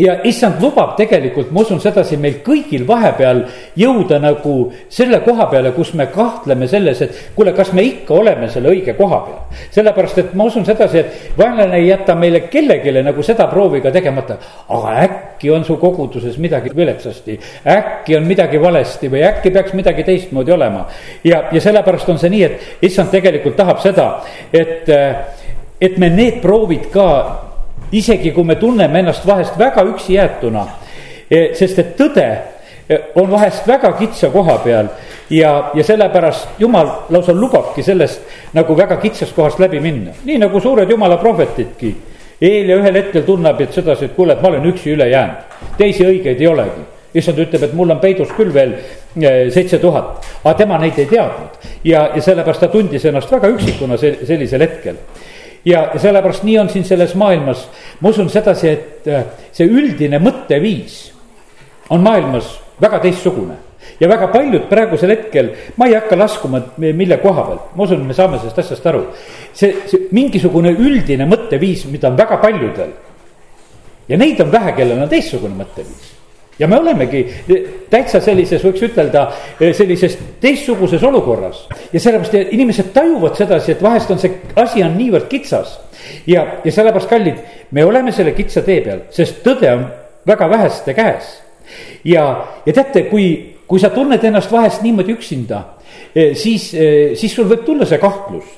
ja 0.00 0.14
issand 0.24 0.60
lubab 0.62 0.94
tegelikult, 0.98 1.50
ma 1.52 1.64
usun 1.64 1.80
sedasi, 1.82 2.16
meil 2.20 2.38
kõigil 2.46 2.84
vahepeal 2.88 3.42
jõuda 3.78 4.20
nagu 4.22 4.54
selle 4.92 5.20
koha 5.24 5.48
peale, 5.50 5.72
kus 5.76 5.92
me 5.98 6.06
kahtleme 6.12 6.68
selles, 6.70 7.00
et 7.04 7.18
kuule, 7.34 7.52
kas 7.56 7.72
me 7.76 7.82
ikka 7.86 8.14
oleme 8.14 8.48
selle 8.52 8.70
õige 8.70 8.94
koha 8.98 9.20
peal. 9.26 9.58
sellepärast, 9.74 10.18
et 10.22 10.34
ma 10.38 10.46
usun 10.46 10.64
sedasi, 10.66 10.98
et 11.02 11.38
vaenlane 11.38 11.80
ei 11.80 11.88
jäta 11.88 12.14
meile 12.14 12.40
kellelegi 12.52 13.02
nagu 13.02 13.22
seda 13.26 13.48
proovi 13.50 13.80
ka 13.80 13.90
tegemata. 13.90 14.38
aga 14.68 14.94
äkki 15.04 15.50
on 15.50 15.64
su 15.64 15.76
koguduses 15.76 16.38
midagi 16.38 16.70
viletsasti, 16.76 17.38
äkki 17.66 18.16
on 18.16 18.24
midagi 18.26 18.62
valesti 18.62 19.10
või 19.10 19.24
äkki 19.26 19.50
peaks 19.50 19.74
midagi 19.74 20.04
teistmoodi 20.04 20.52
olema. 20.52 20.86
ja, 21.24 21.44
ja 21.52 21.60
sellepärast 21.60 22.08
on 22.08 22.18
see 22.18 22.30
nii, 22.30 22.42
et 22.44 22.86
issand 22.86 23.10
tegelikult 23.10 23.56
tahab 23.56 23.82
seda, 23.82 24.08
et 24.52 24.88
et 25.80 25.98
me 25.98 26.10
need 26.10 26.40
proovid 26.42 26.90
ka, 26.92 27.08
isegi 27.92 28.34
kui 28.36 28.44
me 28.44 28.56
tunneme 28.60 29.00
ennast 29.00 29.26
vahest 29.26 29.56
väga 29.58 29.84
üksi 29.88 30.14
jäetuna, 30.18 30.66
e, 31.30 31.50
sest 31.56 31.80
et 31.80 31.94
tõde 31.98 32.26
e, 32.26 32.98
on 33.18 33.30
vahest 33.30 33.66
väga 33.68 33.94
kitsa 33.98 34.30
koha 34.34 34.58
peal 34.64 34.90
ja, 35.32 35.70
ja 35.74 35.86
sellepärast 35.86 36.60
jumal 36.60 36.92
lausa 37.10 37.34
lubabki 37.34 37.82
sellest 37.82 38.54
nagu 38.54 38.76
väga 38.76 39.00
kitsast 39.00 39.34
kohast 39.34 39.58
läbi 39.62 39.80
minna, 39.80 40.14
nii 40.24 40.38
nagu 40.44 40.60
suured 40.60 40.90
jumala 40.90 41.18
prohvetidki. 41.22 41.96
Eelia 42.40 42.78
ühel 42.80 42.96
hetkel 42.96 43.26
tunneb, 43.26 43.58
et 43.60 43.74
sedasi, 43.76 44.06
et 44.08 44.14
kuule, 44.16 44.32
et 44.32 44.40
ma 44.40 44.48
olen 44.48 44.64
üksi 44.70 44.94
üle 44.94 45.10
jäänud, 45.10 45.58
teisi 45.76 46.06
õigeid 46.08 46.40
ei 46.40 46.48
olegi. 46.48 46.86
Issand 47.20 47.40
ütleb, 47.42 47.66
et 47.66 47.74
mul 47.76 47.90
on 47.90 47.98
peidus 48.00 48.30
küll 48.32 48.52
veel 48.54 48.70
e, 48.78 49.50
seitse 49.52 49.80
tuhat, 49.82 50.24
aga 50.44 50.54
tema 50.56 50.78
neid 50.80 50.96
ei 51.02 51.08
teadnud. 51.10 51.58
Ja, 51.84 52.06
ja 52.14 52.22
sellepärast 52.22 52.64
ta 52.64 52.70
tundis 52.72 53.04
ennast 53.04 53.32
väga 53.34 53.50
üksikuna 53.52 53.98
sellisel 54.00 54.64
hetkel 54.64 54.96
ja 55.64 55.90
sellepärast 55.96 56.44
nii 56.44 56.58
on 56.58 56.68
siin 56.72 56.84
selles 56.84 57.14
maailmas, 57.14 57.66
ma 58.00 58.08
usun 58.08 58.30
sedasi, 58.30 58.68
et 58.68 59.08
äh, 59.08 59.24
see 59.52 59.68
üldine 59.68 60.20
mõtteviis 60.22 61.00
on 61.90 62.04
maailmas 62.04 62.54
väga 62.80 63.00
teistsugune 63.04 63.58
ja 64.00 64.08
väga 64.08 64.30
paljud 64.32 64.68
praegusel 64.70 65.12
hetkel, 65.14 65.50
ma 65.76 65.88
ei 65.88 65.96
hakka 65.98 66.18
laskuma, 66.18 66.62
mille 66.78 67.18
koha 67.22 67.44
pealt, 67.48 67.74
ma 67.76 67.84
usun, 67.84 68.06
me 68.06 68.16
saame 68.16 68.38
sellest 68.38 68.62
asjast 68.64 68.86
aru. 68.86 69.04
see, 69.52 69.74
see 69.90 70.08
mingisugune 70.16 70.72
üldine 70.72 71.26
mõtteviis, 71.28 71.86
mida 71.90 72.08
on 72.08 72.16
väga 72.16 72.40
paljudel. 72.40 72.94
ja 74.08 74.18
neid 74.18 74.40
on 74.40 74.52
vähe, 74.52 74.72
kellel 74.76 75.02
on 75.02 75.08
teistsugune 75.08 75.56
mõtteviis 75.60 76.19
ja 76.60 76.68
me 76.68 76.78
olemegi 76.78 77.22
täitsa 77.90 78.20
sellises, 78.20 78.62
võiks 78.64 78.82
ütelda, 78.84 79.24
sellises 79.58 80.16
teistsuguses 80.40 81.02
olukorras. 81.08 81.64
ja 81.92 82.00
sellepärast 82.00 82.52
inimesed 82.52 82.92
tajuvad 82.94 83.36
sedasi, 83.36 83.72
et 83.72 83.82
vahest 83.82 84.10
on 84.10 84.20
see 84.20 84.36
asi 84.56 84.84
on 84.84 84.96
niivõrd 84.98 85.28
kitsas. 85.28 85.78
ja, 86.26 86.46
ja 86.64 86.72
sellepärast, 86.72 87.08
kallid, 87.08 87.40
me 87.70 87.84
oleme 87.84 88.12
selle 88.12 88.32
kitsa 88.36 88.62
tee 88.62 88.80
peal, 88.84 89.06
sest 89.10 89.42
tõde 89.46 89.72
on 89.72 89.86
väga 90.26 90.50
väheste 90.50 90.94
käes. 90.94 91.40
ja, 92.04 92.26
ja 92.66 92.72
teate, 92.72 93.06
kui, 93.08 93.56
kui 93.66 93.80
sa 93.80 93.90
tunned 93.90 94.24
ennast 94.24 94.52
vahest 94.52 94.82
niimoodi 94.82 95.16
üksinda, 95.16 95.64
siis, 96.34 96.70
siis 97.14 97.34
sul 97.34 97.46
võib 97.50 97.62
tulla 97.66 97.86
see 97.86 98.00
kahtlus 98.02 98.48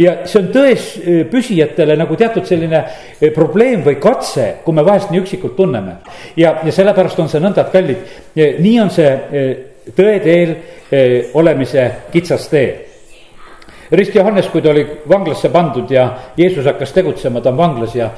ja 0.00 0.16
see 0.26 0.40
on 0.40 0.48
tões 0.54 0.88
e, 0.98 1.18
püsijatele 1.30 1.96
nagu 1.98 2.16
teatud 2.18 2.46
selline 2.48 2.82
probleem 3.34 3.84
või 3.86 4.00
katse, 4.02 4.48
kui 4.64 4.74
me 4.74 4.84
vahest 4.86 5.12
nii 5.12 5.22
üksikult 5.22 5.56
tunneme. 5.56 5.98
ja, 6.36 6.56
ja 6.64 6.72
sellepärast 6.72 7.20
on 7.22 7.30
see 7.30 7.42
nõnda, 7.42 7.66
et 7.66 7.72
kallid, 7.72 8.18
nii 8.36 8.80
on 8.82 8.90
see 8.90 9.12
tõe 9.94 10.18
teel 10.24 10.56
olemise 11.38 11.86
kitsas 12.12 12.48
tee. 12.50 12.68
Rist 13.90 14.14
Johannes, 14.14 14.48
kui 14.50 14.62
ta 14.62 14.72
oli 14.72 14.82
vanglasse 15.08 15.50
pandud 15.54 15.90
ja 15.90 16.08
Jeesus 16.36 16.66
hakkas 16.66 16.92
tegutsema, 16.92 17.40
ta 17.40 17.52
on 17.52 17.60
vanglas 17.60 17.94
ja 17.94 18.10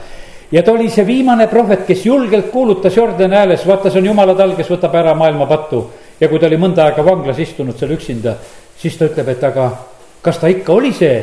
ja 0.52 0.62
ta 0.62 0.72
oli 0.72 0.88
see 0.90 1.04
viimane 1.06 1.46
prohvet, 1.46 1.84
kes 1.86 2.06
julgelt 2.06 2.50
kuulutas 2.50 2.96
Jordani 2.96 3.36
ääles, 3.36 3.66
vaata, 3.66 3.90
see 3.90 4.00
on 4.00 4.08
jumala 4.08 4.34
tal, 4.34 4.54
kes 4.56 4.70
võtab 4.72 4.94
ära 4.96 5.14
maailma 5.14 5.46
pattu. 5.46 5.82
Ja 6.20 6.28
kui 6.28 6.38
ta 6.38 6.46
oli 6.46 6.58
mõnda 6.60 6.88
aega 6.88 7.04
vanglas 7.04 7.38
istunud 7.38 7.78
seal 7.78 7.94
üksinda, 7.94 8.34
siis 8.78 8.96
ta 8.98 9.08
ütleb, 9.08 9.28
et 9.28 9.44
aga 9.44 9.70
kas 10.22 10.38
ta 10.38 10.50
ikka 10.50 10.72
oli 10.72 10.92
see, 10.92 11.22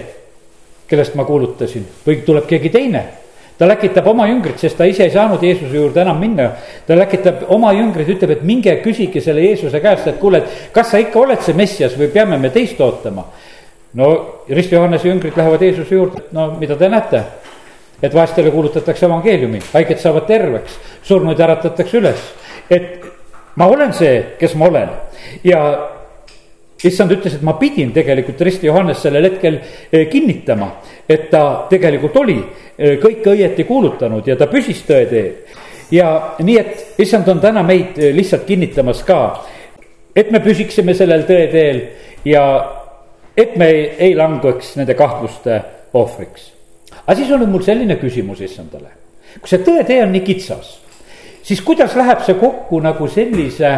kellest 0.88 1.16
ma 1.16 1.26
kuulutasin 1.26 1.86
või 2.06 2.22
tuleb 2.26 2.48
keegi 2.50 2.70
teine 2.70 3.04
ta 3.58 3.68
läkitab 3.68 4.08
oma 4.08 4.28
jüngrid, 4.28 4.58
sest 4.60 4.78
ta 4.78 4.86
ise 4.88 5.06
ei 5.06 5.12
saanud 5.14 5.44
Jeesuse 5.44 5.76
juurde 5.76 6.02
enam 6.02 6.20
minna. 6.20 6.50
ta 6.88 6.96
läkitab 6.98 7.46
oma 7.50 7.72
jüngrid, 7.74 8.10
ütleb, 8.18 8.36
et 8.36 8.44
minge 8.44 8.76
küsige 8.84 9.22
selle 9.24 9.46
Jeesuse 9.46 9.80
käest, 9.80 10.08
et 10.08 10.20
kuule, 10.20 10.44
et 10.44 10.72
kas 10.76 10.92
sa 10.92 11.00
ikka 11.00 11.20
oled 11.20 11.42
see 11.42 11.56
Messias 11.56 11.96
või 11.98 12.12
peame 12.12 12.38
me 12.38 12.50
teist 12.50 12.82
ootama. 12.82 13.26
no 13.94 14.44
Rist 14.50 14.72
Johannese 14.72 15.08
jüngrid 15.08 15.38
lähevad 15.38 15.62
Jeesuse 15.62 15.96
juurde, 15.96 16.24
no 16.32 16.52
mida 16.60 16.76
te 16.76 16.90
näete 16.90 17.24
et 18.04 18.14
vaestele 18.14 18.52
kuulutatakse 18.52 19.06
evangeeliumi, 19.06 19.62
haiged 19.74 20.00
saavad 20.02 20.28
terveks, 20.28 20.80
surnuid 21.04 21.40
äratatakse 21.40 21.98
üles. 21.98 22.20
et 22.70 23.06
ma 23.56 23.68
olen 23.68 23.94
see, 23.94 24.16
kes 24.40 24.56
ma 24.60 24.70
olen 24.70 24.90
ja 25.44 25.62
issand 26.86 27.12
ütles, 27.16 27.38
et 27.38 27.44
ma 27.46 27.56
pidin 27.60 27.94
tegelikult 27.96 28.42
Risti 28.46 28.68
Johannes 28.68 29.02
sellel 29.02 29.30
hetkel 29.30 29.60
eh, 29.92 30.08
kinnitama, 30.12 30.70
et 31.10 31.30
ta 31.32 31.66
tegelikult 31.70 32.18
oli 32.22 32.38
eh, 32.40 32.98
kõike 33.02 33.34
õieti 33.34 33.66
kuulutanud 33.68 34.28
ja 34.28 34.38
ta 34.40 34.50
püsis 34.52 34.84
tõe 34.88 35.06
teel. 35.10 35.62
ja 35.92 36.10
nii, 36.40 36.58
et 36.58 37.02
issand 37.02 37.30
on 37.32 37.40
täna 37.44 37.64
meid 37.64 38.00
eh, 38.00 38.14
lihtsalt 38.16 38.46
kinnitamas 38.48 39.04
ka, 39.08 39.22
et 40.16 40.32
me 40.32 40.44
püsiksime 40.44 40.94
sellel 40.94 41.24
tõe 41.28 41.48
teel 41.52 41.86
ja 42.26 42.44
et 43.36 43.56
me 43.60 43.72
ei, 43.72 43.88
ei 44.10 44.16
langeks 44.16 44.76
nende 44.80 44.94
kahtluste 44.96 45.62
ohvriks 45.94 46.56
aga 47.06 47.18
siis 47.20 47.32
oli 47.32 47.48
mul 47.50 47.64
selline 47.66 47.98
küsimus 48.02 48.42
issandale. 48.46 48.90
kui 49.40 49.52
see 49.52 49.64
tõetee 49.68 50.02
on 50.06 50.14
nii 50.16 50.24
kitsas, 50.26 50.78
siis 51.46 51.62
kuidas 51.62 51.96
läheb 51.96 52.24
see 52.26 52.38
kokku 52.42 52.80
nagu 52.82 53.08
sellise 53.08 53.72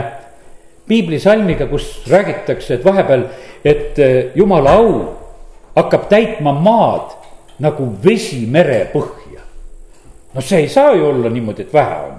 piiblisalmiga, 0.87 1.67
kus 1.67 1.89
räägitakse, 2.07 2.77
et 2.77 2.85
vahepeal, 2.85 3.25
et 3.65 3.99
eh, 3.99 4.31
jumala 4.35 4.77
au 4.79 4.91
hakkab 5.75 6.07
täitma 6.09 6.53
maad 6.55 7.17
nagu 7.59 7.89
vesi 8.03 8.45
mere 8.47 8.85
põhja. 8.93 9.43
no 10.33 10.41
see 10.41 10.63
ei 10.63 10.69
saa 10.69 10.93
ju 10.95 11.05
olla 11.09 11.29
niimoodi, 11.29 11.67
et 11.67 11.73
vähe 11.73 11.97
on. 12.07 12.15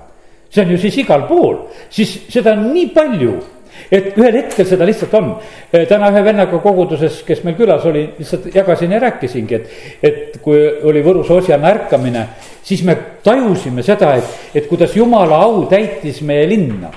see 0.51 0.65
on 0.65 0.71
ju 0.71 0.79
siis 0.79 0.99
igal 0.99 1.25
pool, 1.29 1.57
siis 1.91 2.19
seda 2.29 2.53
on 2.53 2.69
nii 2.73 2.91
palju 2.93 3.33
et 3.91 4.17
ühel 4.19 4.39
hetkel 4.41 4.67
seda 4.69 4.87
lihtsalt 4.89 5.15
on. 5.19 5.33
Eh, 5.73 5.87
täna 5.89 6.11
ühe 6.13 6.23
vennaga 6.25 6.61
koguduses, 6.63 7.23
kes 7.27 7.43
meil 7.47 7.57
külas 7.59 7.85
oli, 7.89 8.05
lihtsalt 8.19 8.49
jagasin 8.55 8.95
ja 8.95 9.03
rääkisingi, 9.03 9.59
et, 9.59 9.77
et 10.03 10.39
kui 10.45 10.61
oli 10.89 11.03
Võrus 11.05 11.31
Osjana 11.35 11.73
ärkamine, 11.73 12.25
siis 12.63 12.85
me 12.87 12.97
tajusime 13.25 13.85
seda, 13.87 14.15
et, 14.19 14.41
et 14.55 14.71
kuidas 14.71 14.97
jumala 14.97 15.43
au 15.47 15.67
täitis 15.71 16.23
meie 16.23 16.49
linna. 16.49 16.95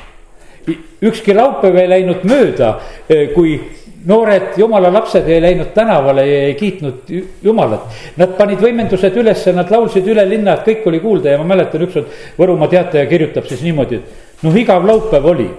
ükski 1.02 1.34
laupäev 1.34 1.76
ei 1.82 1.88
läinud 1.90 2.26
mööda, 2.30 2.76
eh, 3.10 3.32
kui 3.34 3.56
noored 4.06 4.58
jumala 4.58 4.92
lapsed 4.94 5.28
ei 5.30 5.42
läinud 5.42 5.74
tänavale 5.74 6.26
ja 6.28 6.44
ei 6.48 6.54
kiitnud 6.54 7.10
jumalat. 7.44 7.82
Nad 8.18 8.36
panid 8.38 8.62
võimendused 8.62 9.18
ülesse, 9.18 9.54
nad 9.54 9.70
laulsid 9.72 10.08
üle 10.08 10.26
linna, 10.30 10.58
et 10.58 10.66
kõik 10.66 10.88
oli 10.90 11.02
kuulda 11.04 11.36
ja 11.36 11.42
ma 11.42 11.46
mäletan, 11.54 11.86
ükskord 11.86 12.38
Võrumaa 12.40 12.70
Teataja 12.72 13.06
kirjutab 13.10 13.50
siis 13.50 13.62
niimoodi, 13.66 14.02
et 14.02 14.46
noh, 14.46 14.58
igav 14.58 14.86
laupäev 14.88 15.28
oli 15.34 15.50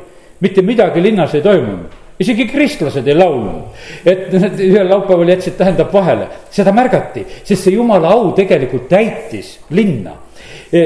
mitte 0.42 0.62
midagi 0.66 1.02
linnas 1.02 1.34
ei 1.38 1.44
toimunud. 1.44 1.98
Isegi 2.22 2.44
kristlased 2.46 3.06
ei 3.08 3.16
laulnud, 3.16 3.78
et 4.06 4.28
need 4.36 4.60
ühel 4.68 4.90
laupäeval 4.90 5.32
jätsid, 5.32 5.56
tähendab 5.58 5.90
vahele, 5.94 6.28
seda 6.52 6.74
märgati, 6.74 7.24
sest 7.40 7.64
see 7.64 7.74
jumala 7.74 8.12
au 8.14 8.30
tegelikult 8.36 8.84
täitis 8.90 9.56
linna. 9.74 10.12
E, 10.70 10.82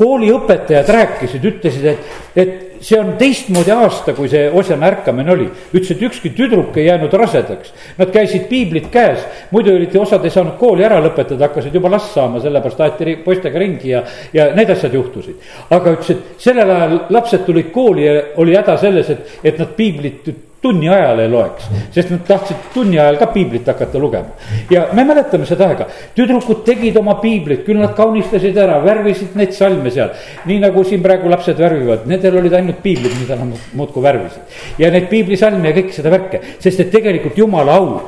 kooliõpetajad 0.00 0.90
rääkisid, 0.96 1.44
ütlesid, 1.52 1.86
et, 1.92 2.16
et 2.34 2.71
see 2.82 2.98
on 2.98 3.14
teistmoodi 3.18 3.72
aasta, 3.74 4.14
kui 4.16 4.28
see 4.30 4.48
Osjana 4.50 4.88
ärkamine 4.90 5.32
oli. 5.32 5.48
ütles, 5.72 5.90
et 5.94 6.02
ükski 6.02 6.32
tüdruk 6.36 6.76
ei 6.76 6.86
jäänud 6.86 7.12
rasedaks. 7.12 7.72
Nad 7.98 8.12
käisid 8.14 8.48
piiblit 8.50 8.88
käes, 8.92 9.24
muidu 9.50 9.74
olid, 9.76 9.96
osad 9.96 10.24
ei 10.24 10.34
saanud 10.34 10.58
kooli 10.60 10.84
ära 10.84 11.00
lõpetada, 11.04 11.46
hakkasid 11.48 11.74
juba 11.74 11.90
last 11.92 12.14
saama, 12.16 12.42
sellepärast 12.42 12.80
aeti 12.80 13.16
poistega 13.24 13.62
ringi 13.62 13.94
ja, 13.94 14.02
ja 14.34 14.50
need 14.56 14.70
asjad 14.74 14.94
juhtusid. 14.98 15.50
aga 15.70 15.96
ütles, 15.96 16.16
et 16.16 16.42
sellel 16.42 16.70
ajal 16.70 16.98
lapsed 17.10 17.46
tulid 17.46 17.70
kooli 17.74 18.06
ja 18.06 18.16
oli 18.42 18.56
häda 18.56 18.76
selles, 18.80 19.10
et, 19.10 19.38
et 19.44 19.62
nad 19.62 19.76
piiblit 19.78 20.32
tunni 20.62 20.88
ajal 20.88 21.18
ei 21.18 21.30
loeks, 21.30 21.64
sest 21.90 22.12
nad 22.12 22.22
tahtsid 22.26 22.68
tunni 22.74 22.98
ajal 23.00 23.16
ka 23.18 23.26
piiblit 23.34 23.66
hakata 23.66 23.98
lugema. 23.98 24.30
ja 24.70 24.86
me 24.94 25.04
mäletame 25.04 25.46
seda 25.46 25.66
aega, 25.72 25.88
tüdrukud 26.14 26.62
tegid 26.66 26.96
oma 27.00 27.16
piiblit, 27.20 27.64
küll 27.66 27.80
nad 27.82 27.96
kaunistasid 27.98 28.58
ära, 28.62 28.78
värvisid 28.84 29.34
neid 29.38 29.56
salme 29.56 29.90
seal. 29.90 30.12
nii 30.46 30.60
nagu 30.62 30.84
siin 30.86 31.02
praegu 31.02 31.30
lapsed 31.32 31.58
värvivad, 31.58 32.06
nendel 32.06 32.38
olid 32.38 32.54
ainult 32.60 32.78
piiblid, 32.84 33.18
mida 33.18 33.40
nad 33.40 33.58
muudkui 33.74 34.06
värvisid. 34.06 34.56
ja 34.78 34.92
neid 34.94 35.10
piiblisalme 35.10 35.72
ja 35.72 35.76
kõike 35.80 35.98
seda 35.98 36.14
värke, 36.14 36.42
sest 36.62 36.86
et 36.86 36.94
tegelikult 36.94 37.38
jumala 37.38 37.78
au 37.82 38.00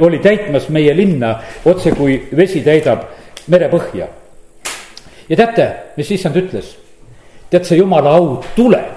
oli 0.00 0.24
täitmas 0.24 0.68
meie 0.72 0.96
linna 0.96 1.36
otse 1.68 1.92
kui 1.92 2.16
vesi 2.36 2.64
täidab 2.64 3.10
merepõhja. 3.52 4.08
ja 5.28 5.36
teate, 5.36 5.72
mis 6.00 6.16
issand 6.16 6.40
ütles? 6.40 6.78
tead, 7.50 7.66
see 7.66 7.76
jumala 7.76 8.16
au 8.16 8.38
tuleb, 8.56 8.94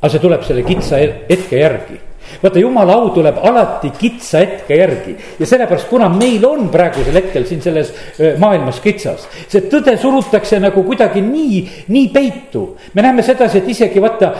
aga 0.00 0.10
see 0.10 0.18
tuleb 0.18 0.42
selle 0.42 0.66
kitsa 0.66 0.98
hetke 0.98 1.60
järgi 1.62 2.08
vaata, 2.42 2.58
jumala 2.58 2.96
au 2.98 3.10
tuleb 3.14 3.38
alati 3.42 3.92
kitsa 3.98 4.42
hetke 4.42 4.76
järgi 4.78 5.16
ja 5.38 5.46
sellepärast, 5.48 5.88
kuna 5.90 6.08
meil 6.12 6.44
on 6.46 6.68
praegusel 6.72 7.16
hetkel 7.18 7.46
siin 7.48 7.62
selles 7.64 7.92
maailmas 8.40 8.80
kitsas, 8.84 9.26
see 9.48 9.64
tõde 9.72 9.94
surutakse 10.00 10.60
nagu 10.62 10.84
kuidagi 10.86 11.22
nii, 11.24 11.60
nii 11.92 12.08
peitu. 12.14 12.64
me 12.94 13.02
näeme 13.02 13.22
sedasi, 13.22 13.62
et 13.62 13.68
isegi 13.74 14.02
vaata, 14.02 14.32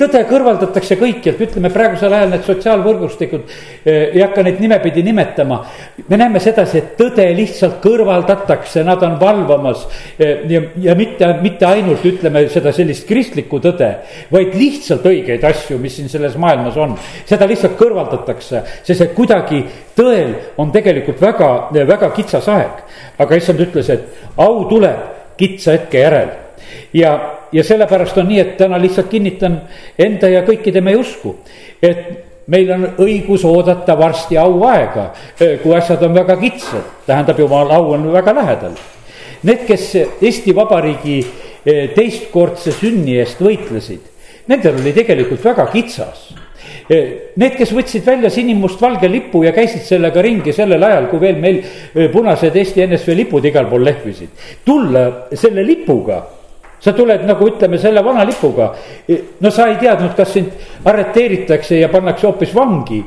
tõde 0.00 0.22
kõrvaldatakse 0.28 0.98
kõikjalt, 1.00 1.42
ütleme 1.48 1.70
praegusel 1.74 2.12
ajal 2.12 2.32
need 2.34 2.46
sotsiaalvõrgustikud, 2.46 3.56
ei 3.86 4.22
hakka 4.22 4.44
neid 4.46 4.60
nimepidi 4.60 5.02
nimetama. 5.06 5.62
me 6.08 6.16
näeme 6.16 6.40
sedasi, 6.40 6.78
et 6.78 6.96
tõde 6.98 7.26
lihtsalt 7.36 7.80
kõrvaldatakse, 7.84 8.84
nad 8.84 9.02
on 9.02 9.18
valvamas 9.20 9.86
ja, 10.18 10.62
ja 10.82 10.94
mitte, 10.98 11.28
mitte 11.42 11.66
ainult 11.68 12.04
ütleme 12.06 12.46
seda 12.52 12.72
sellist 12.72 13.06
kristlikku 13.08 13.60
tõde, 13.62 13.90
vaid 14.32 14.54
lihtsalt 14.56 15.06
õigeid 15.06 15.44
asju, 15.46 15.78
mis 15.82 15.96
siin 15.98 16.10
selles 16.12 16.36
maailmas 16.40 16.76
on 16.80 16.96
seda 17.26 17.46
lihtsalt 17.48 17.76
kõrvaldatakse, 17.78 18.62
sest 18.86 19.04
et 19.04 19.14
kuidagi 19.16 19.62
tõel 19.96 20.34
on 20.62 20.72
tegelikult 20.74 21.20
väga, 21.22 21.50
väga 21.74 22.10
kitsas 22.16 22.48
aeg. 22.48 22.82
aga 23.18 23.36
issand 23.36 23.60
ütles, 23.60 23.90
et 23.90 24.02
au 24.36 24.64
tuleb 24.68 25.36
kitsa 25.36 25.72
hetke 25.72 26.00
järel 26.00 26.30
ja, 26.94 27.38
ja 27.52 27.64
sellepärast 27.64 28.18
on 28.18 28.28
nii, 28.30 28.40
et 28.40 28.56
täna 28.56 28.78
lihtsalt 28.80 29.10
kinnitan 29.10 29.60
enda 29.98 30.28
ja 30.28 30.44
kõikide 30.46 30.82
meie 30.84 30.98
usku, 31.00 31.36
et 31.82 32.46
meil 32.52 32.70
on 32.72 32.86
õigus 33.02 33.44
oodata 33.46 33.96
varsti 33.98 34.38
auaega, 34.38 35.10
kui 35.62 35.74
asjad 35.74 36.02
on 36.06 36.14
väga 36.14 36.36
kitsad, 36.40 36.84
tähendab 37.06 37.40
jumal, 37.42 37.72
au 37.74 37.92
on 37.96 38.06
väga 38.14 38.34
lähedal. 38.36 38.76
Need, 39.46 39.66
kes 39.66 39.90
Eesti 40.22 40.54
Vabariigi 40.56 41.18
eh, 41.20 41.90
teistkordse 41.94 42.72
sünni 42.74 43.18
eest 43.20 43.42
võitlesid, 43.42 44.06
nendel 44.50 44.78
oli 44.80 44.94
tegelikult 44.96 45.44
väga 45.44 45.66
kitsas 45.74 46.30
need, 46.88 47.56
kes 47.58 47.72
võtsid 47.74 48.06
välja 48.06 48.30
sinimustvalge 48.30 49.10
lipu 49.10 49.42
ja 49.44 49.52
käisid 49.56 49.84
sellega 49.86 50.22
ringi 50.22 50.54
sellel 50.56 50.82
ajal, 50.82 51.10
kui 51.10 51.20
veel 51.22 51.40
meil 51.42 51.60
eh, 51.62 52.08
punased 52.12 52.56
Eesti 52.56 52.86
NSV 52.86 53.16
lipud 53.22 53.44
igal 53.44 53.68
pool 53.70 53.84
lehvisid. 53.86 54.32
tulla 54.64 55.06
selle 55.34 55.64
lipuga 55.66 56.22
sa 56.86 56.92
tuled 56.94 57.24
nagu 57.26 57.48
ütleme 57.50 57.78
selle 57.82 58.02
vana 58.04 58.24
lipuga. 58.24 58.70
no 59.40 59.50
sa 59.50 59.66
ei 59.66 59.76
teadnud, 59.80 60.12
kas 60.16 60.32
sind 60.36 60.52
arreteeritakse 60.86 61.80
ja 61.80 61.88
pannakse 61.90 62.28
hoopis 62.28 62.52
vangi 62.54 63.00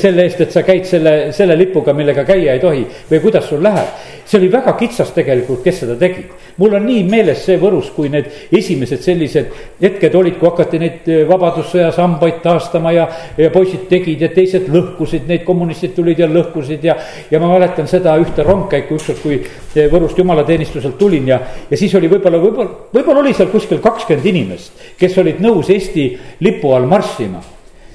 selle 0.00 0.24
eest, 0.24 0.40
et 0.46 0.54
sa 0.54 0.62
käid 0.64 0.86
selle, 0.88 1.12
selle 1.36 1.56
lipuga, 1.58 1.92
millega 1.96 2.24
käia 2.28 2.54
ei 2.56 2.62
tohi 2.62 2.86
või 3.10 3.20
kuidas 3.20 3.48
sul 3.50 3.60
läheb. 3.64 3.90
see 4.28 4.38
oli 4.40 4.48
väga 4.52 4.74
kitsas 4.76 5.12
tegelikult, 5.16 5.62
kes 5.64 5.80
seda 5.82 5.96
tegid. 6.00 6.32
mul 6.56 6.74
on 6.74 6.86
nii 6.86 7.04
meeles 7.08 7.44
see 7.44 7.58
Võrus, 7.58 7.90
kui 7.94 8.08
need 8.08 8.30
esimesed 8.52 9.04
sellised 9.04 9.52
hetked 9.82 10.14
olid, 10.14 10.38
kui 10.38 10.48
hakati 10.48 10.78
neid 10.78 11.12
vabadussõja 11.28 11.92
sambaid 11.92 12.40
taastama 12.42 12.92
ja, 12.92 13.08
ja 13.36 13.50
poisid 13.50 13.88
tegid 13.92 14.24
ja 14.24 14.32
teised 14.32 14.68
lõhkusid, 14.72 15.28
neid 15.28 15.44
kommunistid 15.44 15.94
tulid 15.96 16.18
ja 16.18 16.28
lõhkusid 16.32 16.84
ja. 16.84 16.96
ja 17.30 17.40
ma 17.40 17.52
mäletan 17.52 17.88
seda 17.90 18.16
ühte 18.20 18.46
rongkäiku 18.46 18.96
ükskord, 18.96 19.20
kui 19.22 19.42
Võrust 19.92 20.18
jumalateenistuselt 20.18 20.96
tulin 20.98 21.28
ja, 21.28 21.38
ja 21.70 21.76
siis 21.76 21.92
oli 21.94 22.08
võib-olla, 22.10 22.40
võib-olla, 22.42 22.88
võib-olla 22.94 23.17
oli 23.18 23.34
seal 23.34 23.50
kuskil 23.52 23.82
kakskümmend 23.84 24.26
inimest, 24.26 24.72
kes 24.98 25.18
olid 25.18 25.42
nõus 25.44 25.70
Eesti 25.74 26.10
lipu 26.44 26.72
all 26.74 26.88
marssima. 26.88 27.42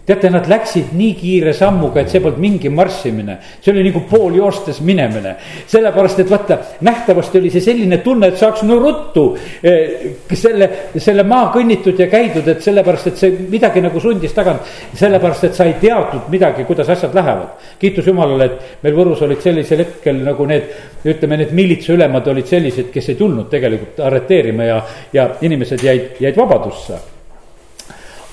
Teate, 0.06 0.30
nad 0.30 0.48
läksid 0.52 0.92
nii 0.98 1.14
kiire 1.16 1.54
sammuga, 1.56 2.02
et 2.02 2.12
see 2.12 2.20
polnud 2.24 2.42
mingi 2.44 2.68
marssimine, 2.74 3.38
see 3.64 3.72
oli 3.72 3.86
nagu 3.88 4.02
pool 4.10 4.36
joostes 4.36 4.82
minemine. 4.84 5.36
sellepärast, 5.68 6.20
et 6.20 6.32
vaata, 6.32 6.58
nähtavasti 6.84 7.40
oli 7.40 7.52
see 7.54 7.64
selline 7.64 8.02
tunne, 8.04 8.28
et 8.28 8.38
saaks 8.38 8.66
no 8.68 8.80
ruttu 8.82 9.24
eh, 9.64 10.26
selle, 10.36 10.70
selle 10.98 11.24
maa 11.24 11.48
kõnnitud 11.54 12.00
ja 12.00 12.10
käidud, 12.12 12.48
et 12.52 12.64
sellepärast, 12.66 13.08
et 13.14 13.22
see 13.22 13.38
midagi 13.54 13.84
nagu 13.84 14.00
sundis 14.04 14.36
tagant. 14.36 14.68
sellepärast, 15.00 15.48
et 15.48 15.56
sa 15.56 15.68
ei 15.70 15.78
teadnud 15.80 16.28
midagi, 16.34 16.66
kuidas 16.68 16.90
asjad 16.90 17.16
lähevad. 17.16 17.56
kiitus 17.80 18.08
Jumalale, 18.08 18.46
et 18.46 18.84
meil 18.84 18.98
Võrus 18.98 19.24
olid 19.24 19.40
sellisel 19.42 19.86
hetkel 19.86 20.20
nagu 20.24 20.46
need, 20.46 20.68
ütleme, 21.06 21.38
need 21.40 21.56
miilitsaülemad 21.56 22.28
olid 22.28 22.52
sellised, 22.52 22.92
kes 22.92 23.10
ei 23.14 23.16
tulnud 23.16 23.48
tegelikult 23.50 24.04
arreteerima 24.04 24.68
ja, 24.68 24.82
ja 25.14 25.30
inimesed 25.42 25.84
jäid, 25.84 26.20
jäid 26.20 26.36
vabadusse. 26.38 27.00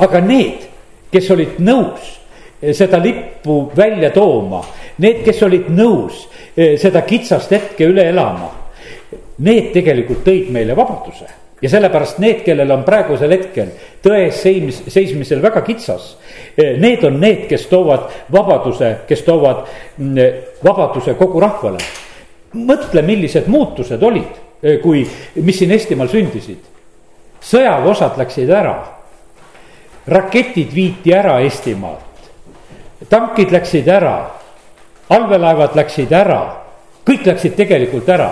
aga 0.00 0.20
need 0.24 0.69
kes 1.12 1.30
olid 1.34 1.58
nõus 1.64 2.14
eh, 2.60 2.72
seda 2.76 3.00
lippu 3.02 3.62
välja 3.76 4.12
tooma, 4.14 4.62
need, 5.02 5.24
kes 5.26 5.42
olid 5.46 5.68
nõus 5.74 6.24
eh, 6.54 6.76
seda 6.80 7.02
kitsast 7.06 7.52
hetke 7.54 7.88
üle 7.90 8.08
elama. 8.12 8.56
Need 9.40 9.70
tegelikult 9.72 10.20
tõid 10.26 10.50
meile 10.52 10.76
vabaduse 10.76 11.38
ja 11.60 11.68
sellepärast 11.68 12.20
need, 12.22 12.42
kellel 12.44 12.70
on 12.72 12.84
praegusel 12.86 13.32
hetkel 13.34 13.72
tõe 14.04 14.22
ees 14.26 14.38
seimis, 14.40 14.82
seismisel 14.92 15.42
väga 15.44 15.60
kitsas. 15.66 16.14
Eh, 16.56 16.76
need 16.80 17.04
on 17.04 17.18
need, 17.20 17.46
kes 17.50 17.66
toovad 17.72 18.06
vabaduse, 18.32 18.94
kes 19.08 19.24
toovad 19.26 19.66
mm, 19.98 20.46
vabaduse 20.64 21.16
kogu 21.18 21.42
rahvale. 21.42 21.82
mõtle, 22.50 23.02
millised 23.06 23.46
muutused 23.46 24.02
olid, 24.02 24.38
kui, 24.82 25.04
mis 25.38 25.58
siin 25.58 25.70
Eestimaal 25.70 26.08
sündisid. 26.10 26.64
sõjaväeosad 27.40 28.18
läksid 28.18 28.50
ära 28.50 28.99
raketid 30.06 30.74
viiti 30.74 31.12
ära 31.12 31.40
Eestimaalt. 31.40 32.00
tankid 33.08 33.50
läksid 33.50 33.88
ära, 33.88 34.30
allveelaevad 35.08 35.76
läksid 35.76 36.12
ära, 36.12 36.40
kõik 37.06 37.26
läksid 37.26 37.56
tegelikult 37.56 38.08
ära. 38.08 38.30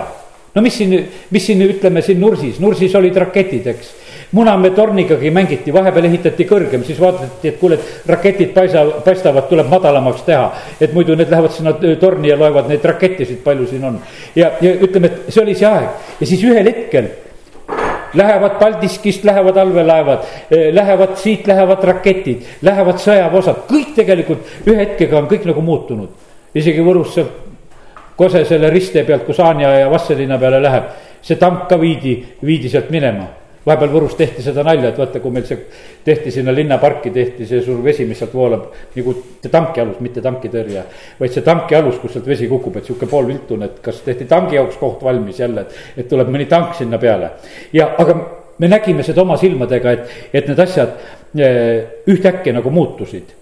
no 0.55 0.61
mis 0.61 0.77
siin, 0.77 0.93
mis 1.29 1.45
siin 1.45 1.61
ütleme 1.61 2.01
siin 2.01 2.19
Nursis, 2.19 2.59
Nursis 2.59 2.95
olid 2.95 3.17
raketid, 3.17 3.67
eks. 3.67 3.95
Munamäe 4.31 4.69
tornigagi 4.77 5.31
mängiti, 5.33 5.73
vahepeal 5.73 6.05
ehitati 6.05 6.45
kõrgem, 6.45 6.83
siis 6.85 6.99
vaadati, 7.01 7.47
et 7.49 7.55
kuule, 7.57 7.79
et 7.79 8.09
raketid 8.09 8.51
paisa, 8.53 8.83
paistavad, 9.05 9.47
tuleb 9.49 9.69
madalamaks 9.69 10.21
teha. 10.25 10.51
et 10.81 10.93
muidu 10.93 11.15
need 11.15 11.29
lähevad 11.29 11.51
sinna 11.51 11.73
torni 11.99 12.29
ja 12.29 12.37
loevad 12.37 12.69
neid 12.69 12.85
rakettisid, 12.85 13.41
palju 13.43 13.67
siin 13.67 13.83
on. 13.83 13.99
ja, 14.35 14.51
ja 14.61 14.73
ütleme, 14.73 15.07
et 15.07 15.33
see 15.33 15.41
oli 15.43 15.55
see 15.55 15.67
aeg 15.67 15.89
ja 16.19 16.27
siis 16.27 16.43
ühel 16.43 16.69
hetkel 16.69 17.09
Lähevad 18.13 18.59
Paldiskist, 18.59 19.23
lähevad 19.23 19.57
allveelaevad, 19.57 20.23
eh, 20.51 20.73
lähevad 20.73 21.17
siit, 21.17 21.47
lähevad 21.47 21.83
raketid, 21.83 22.45
lähevad 22.61 22.97
sõjaväeosad, 22.97 23.65
kõik 23.69 23.93
tegelikult 23.95 24.65
ühe 24.65 24.79
hetkega 24.81 25.17
on 25.17 25.27
kõik 25.27 25.45
nagu 25.45 25.61
muutunud. 25.61 26.09
isegi 26.55 26.81
Võrus 26.81 27.13
sealt 27.13 27.31
Kosesele 28.15 28.69
ristee 28.69 29.03
pealt, 29.03 29.23
kus 29.25 29.39
Anja 29.39 29.69
ja 29.79 29.89
Vastseliina 29.89 30.37
peale 30.37 30.59
läheb, 30.61 30.83
see 31.21 31.35
tank 31.35 31.69
ka 31.69 31.77
viidi, 31.79 32.25
viidi 32.43 32.69
sealt 32.69 32.89
minema 32.89 33.27
vahepeal 33.69 33.93
Võrus 33.93 34.15
tehti 34.17 34.43
seda 34.45 34.63
nalja, 34.65 34.89
et 34.91 34.97
vaata, 34.99 35.21
kui 35.21 35.33
meil 35.33 35.45
see 35.47 35.59
tehti 36.05 36.33
sinna 36.33 36.53
linnaparki, 36.55 37.11
tehti 37.13 37.47
see 37.49 37.61
suur 37.65 37.83
vesi, 37.85 38.07
mis 38.09 38.19
sealt 38.19 38.33
voolab 38.35 38.65
nagu 38.95 39.15
tankialus, 39.45 40.01
mitte 40.05 40.23
tankitõrje. 40.25 40.83
vaid 41.19 41.35
see 41.35 41.45
tankialus, 41.45 42.01
kus 42.01 42.17
sealt 42.17 42.27
vesi 42.29 42.49
kukub, 42.49 42.79
et 42.79 42.89
sihuke 42.89 43.09
poolviltune, 43.09 43.69
et 43.69 43.79
kas 43.85 44.01
tehti 44.05 44.27
tanki 44.29 44.57
jaoks 44.57 44.77
koht 44.81 45.03
valmis 45.05 45.39
jälle, 45.39 45.67
et, 45.67 46.03
et 46.03 46.09
tuleb 46.09 46.31
mõni 46.33 46.49
tank 46.49 46.75
sinna 46.77 46.97
peale. 47.01 47.31
ja, 47.73 47.93
aga 47.97 48.17
me 48.59 48.67
nägime 48.67 49.03
seda 49.03 49.23
oma 49.23 49.37
silmadega, 49.39 49.91
et, 49.91 50.15
et 50.33 50.47
need 50.49 50.59
asjad 50.59 50.95
eh, 51.37 52.01
ühtäkki 52.09 52.53
nagu 52.55 52.71
muutusid. 52.73 53.35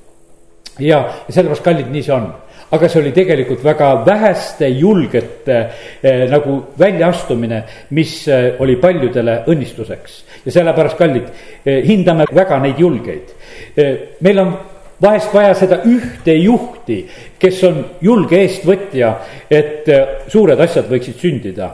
ja, 0.80 1.00
ja 1.28 1.34
sellepärast, 1.34 1.64
kallid, 1.66 1.90
nii 1.92 2.04
see 2.06 2.16
on 2.16 2.30
aga 2.72 2.90
see 2.90 3.00
oli 3.00 3.12
tegelikult 3.16 3.64
väga 3.64 3.90
väheste 4.06 4.68
julgete 4.76 5.58
eh, 6.02 6.26
nagu 6.30 6.58
väljaastumine, 6.80 7.62
mis 7.96 8.28
eh, 8.28 8.56
oli 8.60 8.76
paljudele 8.82 9.44
õnnistuseks. 9.48 10.18
ja 10.46 10.52
sellepärast, 10.52 10.98
kallid 10.98 11.30
eh,, 11.64 11.84
hindame 11.88 12.28
väga 12.32 12.60
neid 12.64 12.80
julgeid 12.80 13.36
meil 14.22 14.40
on 14.42 14.54
vahest 15.02 15.34
vaja 15.34 15.54
seda 15.56 15.78
ühte 15.86 16.34
juhti, 16.34 17.04
kes 17.40 17.60
on 17.68 17.76
julge 18.02 18.40
eestvõtja, 18.42 19.12
et 19.50 19.86
suured 20.34 20.60
asjad 20.60 20.90
võiksid 20.90 21.20
sündida. 21.22 21.70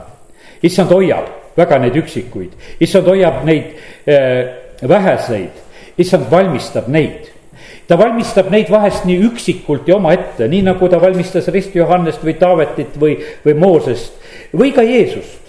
issand 0.62 0.92
hoiab 0.92 1.56
väga 1.56 1.78
neid 1.78 1.96
üksikuid, 1.96 2.52
issand 2.80 3.08
hoiab 3.08 3.44
neid 3.44 3.72
väheseid, 4.88 5.62
issand 5.96 6.28
valmistab 6.30 6.88
neid 6.88 7.33
ta 7.88 7.98
valmistab 8.00 8.50
neid 8.52 8.70
vahest 8.72 9.04
nii 9.08 9.20
üksikult 9.28 9.88
ja 9.88 9.98
omaette, 9.98 10.48
nii 10.48 10.62
nagu 10.64 10.88
ta 10.88 11.00
valmistas 11.02 11.48
Risti 11.52 11.78
Johannest 11.78 12.24
või 12.24 12.36
Taavetit 12.40 12.96
või, 13.00 13.18
või 13.44 13.54
Moosest 13.58 14.16
või 14.56 14.72
ka 14.72 14.82
Jeesust. 14.82 15.40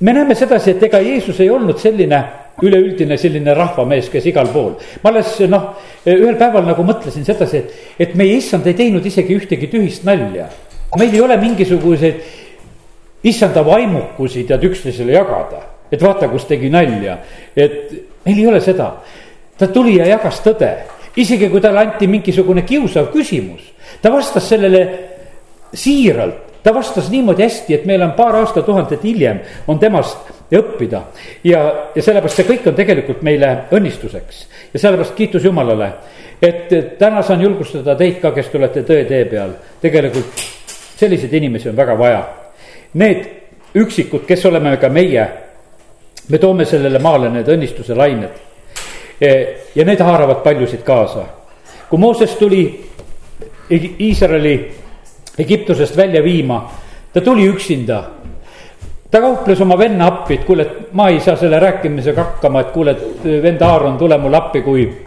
me 0.00 0.12
näeme 0.12 0.34
sedasi, 0.34 0.70
et 0.70 0.82
ega 0.82 1.00
Jeesus 1.00 1.40
ei 1.40 1.50
olnud 1.50 1.78
selline 1.78 2.22
üleüldine 2.62 3.18
selline 3.18 3.54
rahvamees, 3.56 4.08
kes 4.12 4.26
igal 4.30 4.48
pool. 4.52 4.76
ma 5.02 5.10
alles 5.10 5.34
noh, 5.50 5.74
ühel 6.06 6.38
päeval 6.38 6.66
nagu 6.66 6.86
mõtlesin 6.86 7.26
sedasi, 7.26 7.58
et, 7.58 7.74
et 7.98 8.14
meie 8.14 8.38
issand 8.38 8.66
ei 8.66 8.78
teinud 8.78 9.06
isegi 9.06 9.34
ühtegi 9.34 9.70
tühist 9.72 10.06
nalja. 10.06 10.48
meil 10.98 11.14
ei 11.14 11.20
ole 11.20 11.36
mingisuguseid 11.42 12.22
issanda 13.24 13.64
vaimukusi 13.66 14.44
tead 14.46 14.64
üksteisele 14.68 15.16
jagada, 15.16 15.64
et 15.90 16.02
vaata, 16.02 16.28
kus 16.28 16.46
tegi 16.46 16.70
nalja, 16.70 17.18
et 17.56 17.92
meil 18.26 18.38
ei 18.38 18.46
ole 18.46 18.60
seda. 18.60 18.92
ta 19.58 19.66
tuli 19.66 19.98
ja 19.98 20.06
jagas 20.06 20.40
tõde 20.44 20.70
isegi 21.16 21.48
kui 21.50 21.60
talle 21.60 21.80
anti 21.80 22.06
mingisugune 22.10 22.64
kiusav 22.66 23.10
küsimus, 23.12 23.62
ta 24.02 24.12
vastas 24.12 24.48
sellele 24.48 24.82
siiralt, 25.74 26.62
ta 26.62 26.74
vastas 26.74 27.10
niimoodi 27.12 27.44
hästi, 27.44 27.74
et 27.74 27.84
meil 27.86 28.02
on 28.02 28.14
paar 28.16 28.36
aastatuhandet 28.40 29.04
hiljem 29.04 29.40
on 29.68 29.78
temast 29.78 30.32
õppida. 30.54 31.02
ja, 31.44 31.60
ja 31.94 32.02
sellepärast 32.02 32.40
see 32.40 32.48
kõik 32.48 32.68
on 32.70 32.74
tegelikult 32.74 33.22
meile 33.22 33.52
õnnistuseks 33.74 34.44
ja 34.72 34.78
sellepärast 34.78 35.14
kiitus 35.14 35.44
Jumalale, 35.44 35.92
et 36.42 36.98
täna 36.98 37.22
saan 37.22 37.42
julgustada 37.42 37.96
teid 37.96 38.20
ka, 38.22 38.32
kes 38.32 38.48
te 38.48 38.58
olete 38.58 38.82
tõe 38.82 39.04
tee 39.08 39.24
peal, 39.30 39.54
tegelikult 39.80 40.42
selliseid 40.96 41.32
inimesi 41.34 41.68
on 41.68 41.76
väga 41.76 41.98
vaja. 41.98 42.22
Need 42.94 43.24
üksikud, 43.74 44.22
kes 44.26 44.44
oleme 44.46 44.76
ka 44.78 44.88
meie, 44.88 45.26
me 46.28 46.38
toome 46.38 46.64
sellele 46.64 46.98
maale 47.02 47.30
need 47.30 47.48
õnnistuse 47.50 47.96
lained 47.98 48.53
ja 49.74 49.84
need 49.84 50.00
haaravad 50.00 50.42
paljusid 50.42 50.82
kaasa. 50.82 51.24
kui 51.90 51.98
Mooses 51.98 52.34
tuli 52.34 52.90
Iisraeli 54.00 54.74
Egiptusest 55.38 55.96
välja 55.96 56.22
viima, 56.22 56.70
ta 57.12 57.20
tuli 57.20 57.48
üksinda. 57.48 58.04
ta 59.10 59.20
kauples 59.20 59.60
oma 59.60 59.78
venna 59.78 60.06
appi, 60.06 60.34
et 60.34 60.44
kuule, 60.44 60.62
et 60.62 60.92
ma 60.92 61.08
ei 61.08 61.20
saa 61.20 61.36
selle 61.36 61.58
rääkimisega 61.60 62.22
hakkama, 62.22 62.60
et 62.60 62.70
kuule, 62.72 62.90
et 62.90 63.24
vend 63.42 63.60
Aaron, 63.62 63.98
tule 63.98 64.18
mulle 64.18 64.36
appi, 64.36 64.62
kui 64.62 65.04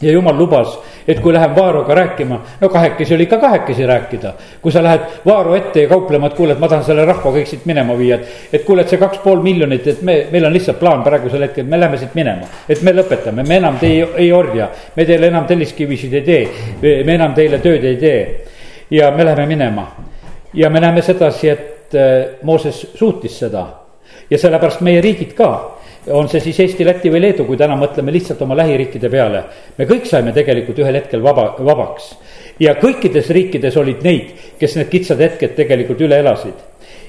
ja 0.00 0.12
jumal 0.12 0.36
lubas, 0.36 0.78
et 1.08 1.20
kui 1.20 1.32
lähen 1.32 1.54
Vaaroga 1.56 1.94
rääkima, 1.94 2.40
no 2.60 2.68
kahekesi 2.68 3.14
oli 3.14 3.22
ikka 3.22 3.38
kahekesi 3.38 3.86
rääkida. 3.86 4.32
kui 4.62 4.72
sa 4.72 4.82
lähed 4.82 5.00
Vaaro 5.26 5.54
ette 5.54 5.82
ja 5.82 5.88
kauplema, 5.88 6.26
et 6.26 6.34
kuule, 6.34 6.52
et 6.52 6.58
ma 6.58 6.68
tahan 6.68 6.84
selle 6.84 7.04
rahva 7.04 7.30
kõik 7.30 7.46
siit 7.46 7.66
minema 7.66 7.98
viia, 7.98 8.16
et. 8.16 8.28
et 8.52 8.64
kuule, 8.64 8.82
et 8.82 8.88
see 8.88 8.98
kaks 8.98 9.18
pool 9.24 9.42
miljonit, 9.42 9.86
et 9.86 10.02
me, 10.02 10.26
meil 10.32 10.44
on 10.44 10.52
lihtsalt 10.52 10.78
plaan 10.78 11.02
praegusel 11.02 11.42
hetkel, 11.42 11.64
me 11.64 11.80
läheme 11.80 11.98
siit 11.98 12.14
minema. 12.14 12.46
et 12.68 12.82
me 12.82 12.92
lõpetame, 12.92 13.46
me 13.48 13.56
enam 13.56 13.78
ei, 13.82 14.04
ei 14.16 14.32
orja, 14.32 14.70
me 14.96 15.04
teile 15.04 15.26
enam 15.32 15.46
telliskivisid 15.46 16.14
ei 16.14 16.22
tee, 16.22 16.46
me 16.82 17.14
enam 17.14 17.34
teile 17.34 17.58
tööd 17.58 17.84
ei 17.84 17.96
tee. 17.96 18.22
ja 18.90 19.10
me 19.10 19.24
läheme 19.24 19.46
minema 19.46 19.86
ja 20.54 20.70
me 20.70 20.80
näeme 20.80 21.02
sedasi, 21.02 21.48
et 21.48 21.94
äh, 21.94 22.42
Mooses 22.42 22.86
suutis 22.94 23.38
seda 23.38 23.66
ja 24.30 24.38
sellepärast 24.38 24.80
meie 24.80 25.00
riigid 25.00 25.34
ka 25.38 25.79
on 26.08 26.28
see 26.28 26.40
siis 26.40 26.60
Eesti, 26.60 26.84
Läti 26.84 27.10
või 27.12 27.20
Leedu, 27.20 27.44
kui 27.44 27.58
täna 27.60 27.76
mõtleme 27.76 28.12
lihtsalt 28.12 28.40
oma 28.42 28.56
lähiriikide 28.56 29.10
peale. 29.10 29.44
me 29.78 29.84
kõik 29.84 30.06
saime 30.06 30.32
tegelikult 30.32 30.78
ühel 30.78 30.94
hetkel 30.94 31.22
vaba, 31.22 31.54
vabaks. 31.58 32.14
ja 32.60 32.74
kõikides 32.74 33.30
riikides 33.30 33.76
olid 33.76 34.02
neid, 34.02 34.32
kes 34.58 34.76
need 34.76 34.88
kitsad 34.88 35.20
hetked 35.20 35.54
tegelikult 35.56 36.00
üle 36.00 36.18
elasid. 36.18 36.54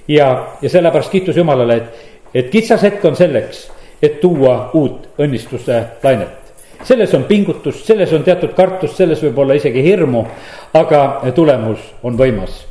ja, 0.08 0.58
ja 0.62 0.69
sellepärast 0.69 1.12
kiitus 1.12 1.38
Jumalale, 1.38 1.75
et, 1.75 2.12
et 2.34 2.49
kitsas 2.49 2.84
hetk 2.84 3.06
on 3.06 3.15
selleks, 3.15 3.69
et 4.01 4.19
tuua 4.21 4.71
uut 4.73 5.10
õnnistuse 5.17 5.84
lainet 6.04 6.41
selles 6.84 7.13
on 7.13 7.23
pingutust, 7.23 7.86
selles 7.86 8.13
on 8.13 8.23
teatud 8.23 8.56
kartust, 8.58 8.95
selles 8.97 9.21
võib 9.21 9.38
olla 9.43 9.54
isegi 9.54 9.84
hirmu, 9.86 10.23
aga 10.73 11.21
tulemus 11.36 11.80
on 12.04 12.17
võimas. 12.17 12.65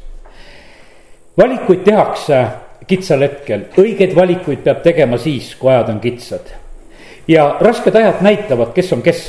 valikuid 1.38 1.85
tehakse 1.85 2.44
kitsal 2.90 3.22
hetkel, 3.24 3.68
õigeid 3.79 4.16
valikuid 4.16 4.64
peab 4.64 4.83
tegema 4.85 5.18
siis, 5.20 5.53
kui 5.59 5.70
ajad 5.72 5.94
on 5.94 6.00
kitsad. 6.03 6.50
ja 7.29 7.57
rasked 7.61 7.94
ajad 7.94 8.24
näitavad, 8.26 8.72
kes 8.74 8.92
on 8.92 9.03
kes. 9.03 9.22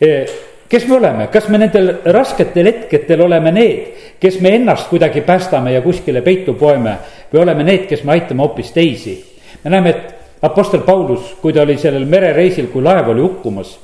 E, 0.00 0.24
kes 0.70 0.86
me 0.86 0.94
oleme, 0.96 1.26
kas 1.32 1.48
me 1.50 1.58
nendel 1.58 1.90
rasketel 2.14 2.68
hetkedel 2.70 3.24
oleme 3.26 3.50
need, 3.52 3.88
kes 4.22 4.38
me 4.40 4.54
ennast 4.54 4.88
kuidagi 4.88 5.20
päästame 5.26 5.72
ja 5.72 5.82
kuskile 5.82 6.22
peitu 6.22 6.54
poeme 6.54 6.94
või 7.32 7.42
oleme 7.42 7.66
need, 7.66 7.88
kes 7.90 8.04
me 8.06 8.14
aitame 8.14 8.46
hoopis 8.46 8.70
teisi. 8.72 9.18
me 9.64 9.70
näeme, 9.70 9.90
et 9.90 10.14
Apostel 10.42 10.80
Paulus, 10.80 11.34
kui 11.42 11.52
ta 11.52 11.62
oli 11.62 11.76
sellel 11.78 12.06
merereisil, 12.06 12.70
kui 12.72 12.82
laev 12.82 13.10
oli 13.12 13.20
hukkumas, 13.20 13.78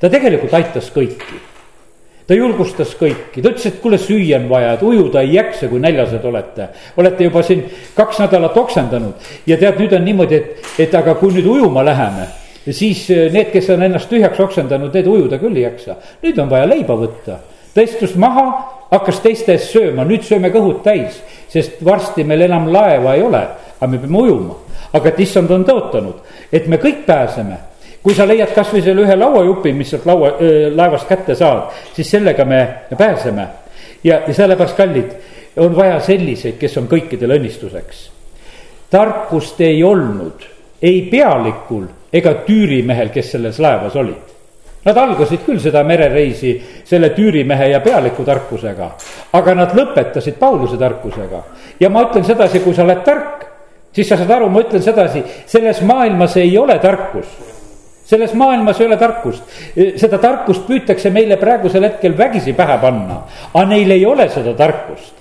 ta 0.00 0.08
tegelikult 0.08 0.54
aitas 0.54 0.92
kõiki 0.94 1.57
ta 2.28 2.36
julgustas 2.36 2.92
kõiki, 3.00 3.40
ta 3.40 3.48
ütles, 3.48 3.66
et 3.70 3.78
kuule, 3.80 3.98
süüa 3.98 4.36
on 4.36 4.50
vaja, 4.50 4.74
et 4.76 4.82
ujuda 4.84 5.22
ei 5.24 5.32
jaksa, 5.38 5.68
kui 5.70 5.80
näljased 5.80 6.24
olete. 6.28 6.68
olete 6.96 7.24
juba 7.24 7.42
siin 7.42 7.64
kaks 7.96 8.20
nädalat 8.20 8.56
oksendanud 8.56 9.30
ja 9.46 9.56
tead, 9.56 9.80
nüüd 9.80 9.96
on 9.96 10.04
niimoodi, 10.04 10.42
et, 10.42 10.68
et 10.86 10.94
aga 10.94 11.16
kui 11.20 11.32
nüüd 11.32 11.48
ujuma 11.48 11.84
läheme 11.88 12.28
siis 12.70 13.06
need, 13.32 13.48
kes 13.52 13.70
on 13.72 13.82
ennast 13.82 14.10
tühjaks 14.10 14.40
oksendanud, 14.44 14.92
need 14.94 15.06
ujuda 15.08 15.38
küll 15.40 15.56
ei 15.56 15.64
jaksa. 15.64 15.96
nüüd 16.22 16.38
on 16.42 16.50
vaja 16.50 16.68
leiba 16.68 16.96
võtta, 16.98 17.38
ta 17.74 17.84
istus 17.84 18.14
maha, 18.18 18.44
hakkas 18.90 19.22
teiste 19.24 19.54
eest 19.54 19.72
sööma, 19.72 20.04
nüüd 20.08 20.26
sööme 20.26 20.50
kõhud 20.52 20.82
täis, 20.84 21.20
sest 21.48 21.82
varsti 21.84 22.24
meil 22.28 22.44
enam 22.48 22.68
laeva 22.72 23.14
ei 23.16 23.24
ole, 23.24 23.44
aga 23.78 23.90
me 23.90 24.00
peame 24.02 24.24
ujuma. 24.24 24.58
aga 24.92 25.08
et 25.08 25.20
issand 25.20 25.50
on 25.50 25.64
tõotanud, 25.68 26.20
et 26.52 26.66
me 26.68 26.76
kõik 26.80 27.04
pääseme 27.06 27.58
kui 28.08 28.16
sa 28.16 28.24
leiad 28.24 28.54
kasvõi 28.56 28.80
selle 28.80 29.02
ühe 29.04 29.14
lauajupi, 29.20 29.74
mis 29.76 29.90
sealt 29.92 30.06
laua, 30.08 30.30
laevast 30.72 31.04
kätte 31.10 31.34
saad, 31.36 31.74
siis 31.92 32.08
sellega 32.08 32.44
me 32.48 32.60
pääseme. 32.96 33.44
ja, 34.04 34.22
ja 34.26 34.34
sellepärast, 34.34 34.76
kallid, 34.76 35.10
on 35.60 35.76
vaja 35.76 35.98
selliseid, 36.00 36.54
kes 36.56 36.78
on 36.80 36.86
kõikidele 36.88 37.36
õnnistuseks. 37.36 37.98
tarkust 38.90 39.60
ei 39.60 39.82
olnud 39.84 40.46
ei 40.80 41.02
pealikul 41.10 41.84
ega 42.12 42.32
tüürimehel, 42.46 43.10
kes 43.12 43.34
selles 43.34 43.58
laevas 43.60 43.96
olid. 43.96 44.32
Nad 44.86 44.96
algasid 44.96 45.44
küll 45.44 45.60
seda 45.60 45.84
merereisi 45.84 46.54
selle 46.88 47.10
tüürimehe 47.12 47.68
ja 47.74 47.82
pealiku 47.84 48.24
tarkusega, 48.24 48.88
aga 49.36 49.54
nad 49.54 49.76
lõpetasid 49.76 50.40
Pauluse 50.40 50.80
tarkusega. 50.80 51.42
ja 51.80 51.90
ma 51.90 52.08
ütlen 52.08 52.24
sedasi, 52.24 52.64
kui 52.64 52.72
sa 52.72 52.88
oled 52.88 53.04
tark, 53.04 53.46
siis 53.92 54.08
sa 54.08 54.16
saad 54.16 54.30
aru, 54.30 54.48
ma 54.48 54.64
ütlen 54.64 54.82
sedasi, 54.82 55.24
selles 55.46 55.82
maailmas 55.82 56.40
ei 56.40 56.56
ole 56.56 56.78
tarkust 56.78 57.57
selles 58.08 58.32
maailmas 58.34 58.80
ei 58.80 58.86
ole 58.86 58.96
tarkust, 58.96 59.42
seda 60.00 60.18
tarkust 60.18 60.64
püütakse 60.68 61.10
meile 61.12 61.36
praegusel 61.36 61.84
hetkel 61.84 62.16
vägisi 62.18 62.54
pähe 62.56 62.78
panna, 62.80 63.22
aga 63.52 63.66
neil 63.68 63.90
ei 63.92 64.06
ole 64.06 64.28
seda 64.32 64.54
tarkust. 64.56 65.14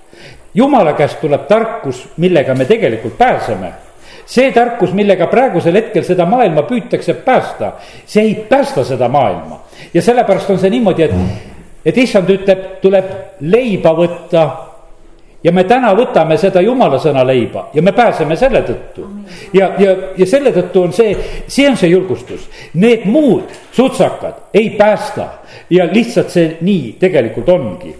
jumala 0.53 0.93
käest 0.93 1.19
tuleb 1.21 1.43
tarkus, 1.47 2.07
millega 2.17 2.55
me 2.55 2.65
tegelikult 2.65 3.17
pääseme 3.17 3.73
see 4.27 4.51
tarkus, 4.51 4.93
millega 4.93 5.27
praegusel 5.31 5.75
hetkel 5.79 6.03
seda 6.03 6.25
maailma 6.27 6.65
püütakse 6.67 7.13
päästa, 7.23 7.73
see 8.05 8.23
ei 8.23 8.35
päästa 8.49 8.83
seda 8.83 9.07
maailma. 9.09 9.61
ja 9.93 10.01
sellepärast 10.01 10.49
on 10.49 10.59
see 10.59 10.69
niimoodi, 10.69 11.03
et, 11.03 11.13
et 11.85 11.97
issand 11.97 12.29
ütleb, 12.29 12.63
tuleb 12.81 13.11
leiba 13.41 13.93
võtta 13.95 14.47
ja 15.43 15.51
me 15.51 15.63
täna 15.63 15.93
võtame 15.95 16.37
seda 16.37 16.61
jumala 16.61 16.99
sõna 17.01 17.23
leiba 17.27 17.67
ja 17.73 17.81
me 17.81 17.91
pääseme 17.91 18.35
selle 18.35 18.63
tõttu. 18.65 19.05
ja, 19.53 19.71
ja, 19.79 19.95
ja 20.17 20.25
selle 20.25 20.51
tõttu 20.55 20.83
on 20.83 20.93
see, 20.93 21.13
see 21.47 21.69
on 21.69 21.77
see 21.77 21.89
julgustus, 21.89 22.49
need 22.73 23.05
muud 23.05 23.53
sutsakad 23.71 24.49
ei 24.53 24.69
päästa 24.79 25.27
ja 25.69 25.87
lihtsalt 25.91 26.33
see 26.33 26.57
nii 26.61 26.95
tegelikult 26.99 27.49
ongi 27.49 27.95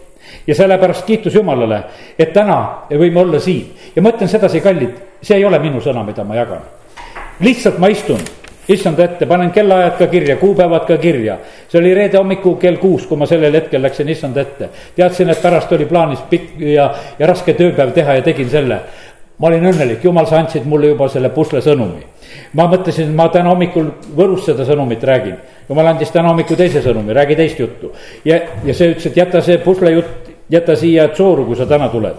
ja 0.47 0.55
sellepärast 0.55 1.05
kiitus 1.05 1.35
Jumalale, 1.35 1.83
et 2.19 2.33
täna 2.33 2.87
võime 2.89 3.21
olla 3.21 3.39
siin 3.39 3.69
ja 3.95 4.01
ma 4.01 4.11
ütlen 4.15 4.29
sedasi, 4.31 4.61
kallid, 4.61 4.97
see 5.21 5.37
ei 5.37 5.45
ole 5.45 5.59
minu 5.59 5.81
sõna, 5.83 6.03
mida 6.05 6.23
ma 6.23 6.35
jagan. 6.35 6.61
lihtsalt 7.39 7.77
ma 7.77 7.87
istun 7.93 8.21
issanda 8.69 9.03
ette, 9.03 9.25
panen 9.25 9.51
kellaajad 9.51 9.97
ka 9.97 10.07
kirja, 10.07 10.35
kuupäevad 10.35 10.85
ka 10.87 10.97
kirja. 10.97 11.37
see 11.69 11.79
oli 11.79 11.93
reede 11.93 12.17
hommiku 12.17 12.55
kell 12.55 12.77
kuus, 12.77 13.07
kui 13.07 13.17
ma 13.17 13.25
sellel 13.25 13.53
hetkel 13.53 13.81
läksin 13.81 14.09
issanda 14.09 14.41
ette. 14.41 14.69
teadsin, 14.95 15.29
et 15.29 15.41
pärast 15.41 15.71
oli 15.71 15.85
plaanis 15.85 16.19
pikk 16.29 16.59
ja, 16.59 16.93
ja 17.19 17.27
raske 17.27 17.53
tööpäev 17.53 17.93
teha 17.93 18.19
ja 18.19 18.21
tegin 18.21 18.49
selle. 18.49 18.79
ma 19.37 19.47
olin 19.47 19.69
õnnelik, 19.71 20.03
jumal, 20.03 20.25
sa 20.25 20.39
andsid 20.39 20.65
mulle 20.65 20.87
juba 20.87 21.09
selle 21.09 21.29
pusle 21.29 21.61
sõnumi. 21.61 22.03
ma 22.53 22.67
mõtlesin, 22.67 23.13
ma 23.15 23.29
täna 23.29 23.49
hommikul 23.49 23.91
Võrus 24.15 24.45
seda 24.45 24.65
sõnumit 24.65 25.03
räägin. 25.03 25.37
jumal 25.69 25.87
andis 25.87 26.11
täna 26.11 26.29
hommikul 26.29 26.55
teise 26.55 26.81
sõnumi, 26.81 27.13
räägi 27.13 27.35
teist 27.35 27.59
juttu. 27.59 27.93
ja, 28.25 28.41
ja 28.63 28.73
see 28.73 28.91
ütles, 28.91 29.05
et 29.05 29.17
jäta 29.17 29.41
see 29.41 29.57
pusle 29.57 29.91
jutt 29.91 30.26
jäta 30.49 30.75
siia 30.75 31.07
tsooru, 31.07 31.45
kui 31.45 31.55
sa 31.55 31.65
täna 31.65 31.89
tuled. 31.89 32.15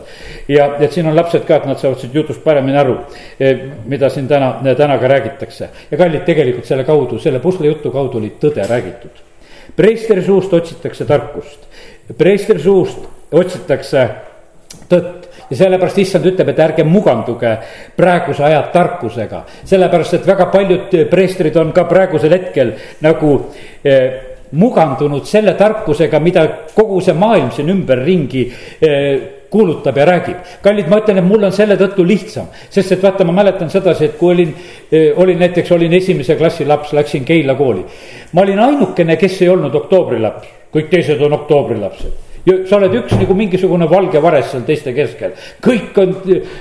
ja, 0.49 0.71
et 0.81 0.93
siin 0.93 1.07
on 1.07 1.17
lapsed 1.17 1.45
ka, 1.49 1.57
et 1.57 1.67
nad 1.67 1.79
saavad 1.81 2.01
siit 2.01 2.15
jutust 2.15 2.45
paremini 2.45 2.79
aru, 2.79 2.99
e, 3.41 3.55
mida 3.89 4.09
siin 4.13 4.29
täna, 4.29 4.59
täna 4.77 4.99
ka 4.99 5.09
räägitakse. 5.09 5.69
ja 5.91 5.99
kallid, 5.99 6.25
tegelikult 6.25 6.67
selle 6.67 6.85
kaudu, 6.85 7.19
selle 7.19 7.41
pusle 7.41 7.67
jutu 7.67 7.91
kaudu 7.91 8.19
oli 8.19 8.35
tõde 8.41 8.69
räägitud. 8.69 9.25
preestri 9.77 10.23
suust 10.23 10.53
otsitakse 10.53 11.05
tarkust, 11.05 11.69
preestri 12.19 12.59
suust 12.59 12.99
otsitakse 13.33 14.09
tõtt 14.89 15.29
ja 15.51 15.57
sellepärast 15.57 15.99
issand 15.99 16.27
ütleb, 16.29 16.51
et 16.53 16.59
ärge 16.61 16.85
muganduge 16.85 17.55
praeguse 17.97 18.45
aja 18.45 18.63
tarkusega. 18.73 19.45
sellepärast, 19.65 20.15
et 20.15 20.27
väga 20.27 20.47
paljud 20.53 20.97
preestrid 21.11 21.57
on 21.57 21.73
ka 21.73 21.85
praegusel 21.85 22.33
hetkel 22.33 22.75
nagu 23.01 23.35
eh, 23.85 24.28
mugandunud 24.53 25.27
selle 25.29 25.55
tarkusega, 25.59 26.21
mida 26.21 26.45
kogu 26.75 27.01
see 27.05 27.15
maailm 27.19 27.51
siin 27.55 27.69
ümberringi 27.73 28.45
eh, 28.81 29.19
kuulutab 29.51 29.97
ja 29.97 30.05
räägib. 30.05 30.37
kallid, 30.63 30.89
ma 30.89 31.01
ütlen, 31.01 31.19
et 31.19 31.25
mul 31.25 31.45
on 31.49 31.53
selle 31.53 31.77
tõttu 31.81 32.05
lihtsam, 32.07 32.49
sest 32.71 32.93
et 32.93 33.03
vaata, 33.03 33.25
ma 33.25 33.33
mäletan 33.41 33.71
sedasi, 33.71 34.05
et 34.05 34.19
kui 34.19 34.35
olin, 34.35 34.55
eh, 34.93 35.11
olin 35.17 35.39
näiteks, 35.39 35.73
olin 35.73 35.93
esimese 35.93 36.37
klassi 36.37 36.67
laps, 36.69 36.93
läksin 36.93 37.25
Keila 37.25 37.55
kooli. 37.55 37.85
ma 38.33 38.43
olin 38.43 38.59
ainukene, 38.59 39.17
kes 39.17 39.43
ei 39.43 39.49
olnud 39.49 39.75
oktoobrilaps, 39.75 40.49
kõik 40.75 40.91
teised 40.91 41.23
on 41.23 41.33
oktoobrilapsed 41.33 42.27
ja 42.47 42.55
sa 42.69 42.77
oled 42.77 42.95
üks 42.95 43.17
nagu 43.19 43.35
mingisugune 43.35 43.89
valge 43.91 44.23
vares 44.23 44.53
seal 44.53 44.63
teiste 44.65 44.95
keskel, 44.97 45.35
kõik 45.65 45.97
on, 46.01 46.15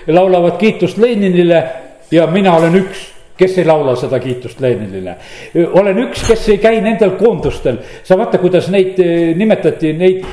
laulavad 0.08 0.58
kiitust 0.60 0.98
Leninile 0.98 1.62
ja 2.12 2.28
mina 2.28 2.56
olen 2.58 2.76
üks 2.82 3.17
kes 3.38 3.58
ei 3.58 3.66
laula 3.68 3.96
seda 4.00 4.20
kiitust 4.20 4.62
Leninile. 4.62 5.16
olen 5.74 6.02
üks, 6.08 6.26
kes 6.28 6.48
ei 6.54 6.58
käi 6.62 6.82
nendel 6.82 7.16
koondustel, 7.20 7.80
sa 8.04 8.18
vaata, 8.18 8.40
kuidas 8.42 8.70
neid 8.74 9.00
nimetati, 9.38 9.94
neid, 9.94 10.26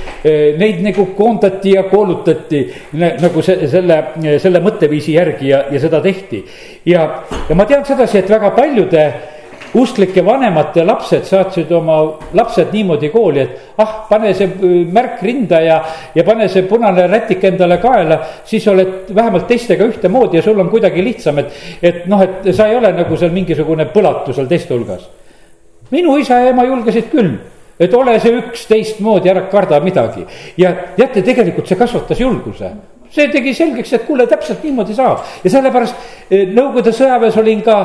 neid 0.61 0.83
nagu 0.85 1.07
koondati 1.17 1.77
ja 1.77 1.85
koolutati 1.91 2.65
nagu 2.95 3.43
se, 3.43 3.59
selle, 3.69 4.01
selle 4.43 4.65
mõtteviisi 4.65 5.15
järgi 5.19 5.53
ja, 5.53 5.65
ja 5.71 5.81
seda 5.81 6.01
tehti. 6.05 6.45
ja, 6.87 7.07
ja 7.49 7.57
ma 7.57 7.69
tean 7.69 7.85
sedasi, 7.85 8.19
et 8.23 8.31
väga 8.31 8.51
paljude 8.57 9.07
usklike 9.75 10.23
vanemate 10.25 10.85
lapsed 10.87 11.25
saatsid 11.27 11.73
oma 11.75 11.99
lapsed 12.37 12.73
niimoodi 12.73 13.11
kooli, 13.13 13.41
et 13.43 13.81
ah, 13.83 13.95
pane 14.09 14.35
see 14.35 14.47
äh, 14.47 14.77
märk 14.95 15.23
rinda 15.23 15.61
ja, 15.65 15.81
ja 16.15 16.25
pane 16.27 16.49
see 16.49 16.67
punane 16.69 17.07
rätik 17.11 17.45
endale 17.45 17.79
kaela. 17.83 18.21
siis 18.45 18.67
oled 18.69 19.11
vähemalt 19.15 19.49
teistega 19.49 19.87
ühtemoodi 19.91 20.39
ja 20.39 20.43
sul 20.43 20.61
on 20.61 20.71
kuidagi 20.71 21.05
lihtsam, 21.05 21.39
et, 21.43 21.59
et 21.83 22.07
noh, 22.07 22.23
et 22.23 22.55
sa 22.55 22.69
ei 22.69 22.77
ole 22.77 22.93
nagu 22.93 23.17
seal 23.17 23.35
mingisugune 23.35 23.89
põlatu 23.95 24.35
seal 24.35 24.47
teiste 24.51 24.75
hulgas. 24.75 25.09
minu 25.91 26.17
isa 26.19 26.39
ja 26.41 26.55
ema 26.55 26.65
julgesid 26.65 27.11
küll 27.11 27.35
et 27.81 27.95
ole 27.95 28.19
see 28.23 28.39
üks 28.39 28.69
teistmoodi, 28.71 29.31
ära 29.31 29.49
karda 29.51 29.81
midagi 29.83 30.23
ja 30.61 30.71
teate, 30.97 31.23
tegelikult 31.27 31.67
see 31.67 31.79
kasvatas 31.79 32.21
julguse 32.21 32.71
see 33.15 33.29
tegi 33.31 33.55
selgeks, 33.55 33.93
et 33.95 34.07
kuule, 34.09 34.27
täpselt 34.31 34.65
niimoodi 34.67 34.97
saab 34.97 35.45
ja 35.45 35.53
sellepärast 35.53 35.95
eh, 36.31 36.49
Nõukogude 36.55 36.95
sõjaväes 36.95 37.39
olin 37.41 37.63
ka, 37.67 37.77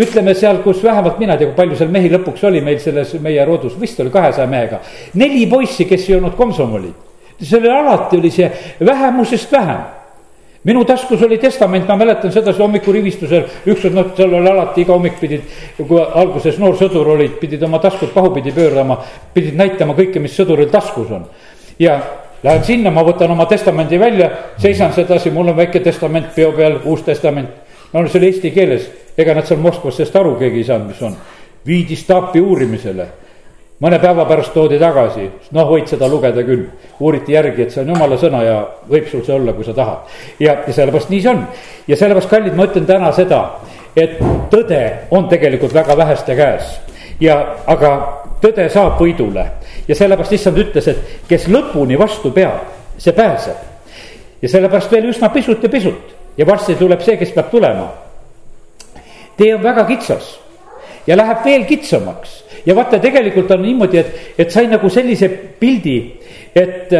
ütleme 0.00 0.34
seal, 0.38 0.62
kus 0.64 0.80
vähemalt 0.84 1.20
mina 1.20 1.36
ei 1.36 1.42
tea, 1.42 1.50
kui 1.50 1.58
palju 1.58 1.76
seal 1.78 1.92
mehi 1.92 2.10
lõpuks 2.14 2.46
oli 2.48 2.62
meil 2.64 2.80
selles 2.82 3.12
meie 3.24 3.44
rodus, 3.48 3.76
vist 3.80 4.00
oli 4.00 4.12
kahesaja 4.14 4.48
mehega. 4.48 4.80
neli 5.20 5.46
poissi, 5.50 5.84
kes 5.88 6.08
ei 6.08 6.16
olnud 6.18 6.36
komsomolid, 6.38 6.96
seal 7.42 7.68
alati 7.72 8.18
oli 8.20 8.32
see 8.34 8.50
vähemusest 8.84 9.52
vähem 9.52 9.86
minu 10.68 10.84
taskus 10.84 11.22
oli 11.22 11.38
testament, 11.38 11.86
ma 11.88 11.96
mäletan 11.96 12.32
sedasi 12.32 12.60
hommikurivistusel, 12.60 13.44
ükskord 13.72 13.94
noh, 13.94 14.08
seal 14.16 14.34
oli 14.36 14.50
alati 14.50 14.82
iga 14.82 14.92
hommik 14.92 15.20
pidid, 15.20 15.44
kui 15.78 16.00
alguses 16.02 16.58
noor 16.60 16.76
sõdur 16.76 17.14
olid, 17.14 17.38
pidid 17.40 17.62
oma 17.64 17.78
taskud 17.80 18.10
pahupidi 18.12 18.52
pöörama, 18.52 18.98
pidid 19.34 19.56
näitama 19.56 19.96
kõike, 19.96 20.20
mis 20.20 20.34
sõduril 20.36 20.68
taskus 20.72 21.14
on. 21.14 21.28
ja 21.78 22.00
Lähen 22.42 22.64
sinna, 22.64 22.90
ma 22.94 23.02
võtan 23.02 23.32
oma 23.34 23.48
testamendi 23.50 23.98
välja, 23.98 24.28
seisan 24.62 24.92
sedasi, 24.94 25.30
mul 25.34 25.50
on 25.50 25.56
väike 25.58 25.80
testament 25.82 26.30
peo 26.34 26.52
peal, 26.54 26.78
uus 26.84 27.02
testament. 27.02 27.48
no 27.92 28.04
see 28.06 28.18
oli 28.20 28.28
eesti 28.30 28.50
keeles, 28.54 28.84
ega 29.18 29.34
nad 29.34 29.46
seal 29.46 29.58
Moskvas 29.58 29.96
sellest 29.96 30.16
aru 30.16 30.36
keegi 30.38 30.60
ei 30.62 30.68
saanud, 30.68 30.92
mis 30.92 31.02
on. 31.02 31.16
viidi 31.66 31.96
staapi 31.96 32.40
uurimisele, 32.40 33.06
mõne 33.82 33.98
päeva 33.98 34.24
pärast 34.28 34.54
toodi 34.54 34.78
tagasi, 34.78 35.26
noh, 35.50 35.66
võid 35.72 35.90
seda 35.90 36.08
lugeda 36.08 36.44
küll. 36.46 36.68
uuriti 37.00 37.32
järgi, 37.32 37.62
et 37.62 37.74
see 37.74 37.82
on 37.82 37.90
jumala 37.94 38.16
sõna 38.16 38.44
ja 38.44 38.60
võib 38.88 39.10
sul 39.10 39.24
see 39.24 39.34
olla, 39.34 39.52
kui 39.52 39.64
sa 39.64 39.74
tahad. 39.74 40.14
ja, 40.38 40.60
ja 40.66 40.72
sellepärast 40.72 41.10
nii 41.10 41.20
see 41.20 41.30
on. 41.30 41.44
ja 41.88 41.96
sellepärast, 41.96 42.30
kallid, 42.30 42.54
ma 42.54 42.68
ütlen 42.70 42.86
täna 42.86 43.12
seda, 43.12 43.42
et 43.96 44.18
tõde 44.50 44.82
on 45.10 45.28
tegelikult 45.28 45.74
väga 45.74 45.96
väheste 45.96 46.36
käes 46.38 46.78
ja, 47.20 47.56
aga 47.66 48.27
tõde 48.42 48.68
saab 48.72 49.00
võidule 49.00 49.44
ja 49.88 49.94
sellepärast 49.94 50.36
issand 50.36 50.58
ütles, 50.58 50.88
et 50.88 51.24
kes 51.28 51.48
lõpuni 51.52 51.98
vastu 51.98 52.32
peab, 52.32 52.66
see 52.98 53.12
pääseb. 53.12 53.56
ja 54.42 54.48
sellepärast 54.48 54.92
veel 54.92 55.08
üsna 55.10 55.28
pisut 55.34 55.62
ja 55.62 55.68
pisut 55.68 56.14
ja 56.38 56.46
varsti 56.46 56.76
tuleb 56.78 57.02
see, 57.02 57.16
kes 57.16 57.32
peab 57.34 57.50
tulema. 57.50 57.88
tee 59.36 59.54
on 59.54 59.62
väga 59.62 59.84
kitsas 59.86 60.36
ja 61.06 61.16
läheb 61.16 61.44
veel 61.44 61.64
kitsamaks 61.64 62.44
ja 62.66 62.76
vaata, 62.76 62.98
tegelikult 62.98 63.50
on 63.50 63.62
niimoodi, 63.62 63.98
et, 63.98 64.20
et 64.38 64.50
sai 64.52 64.66
nagu 64.68 64.90
sellise 64.92 65.28
pildi, 65.60 65.96
et, 66.54 66.92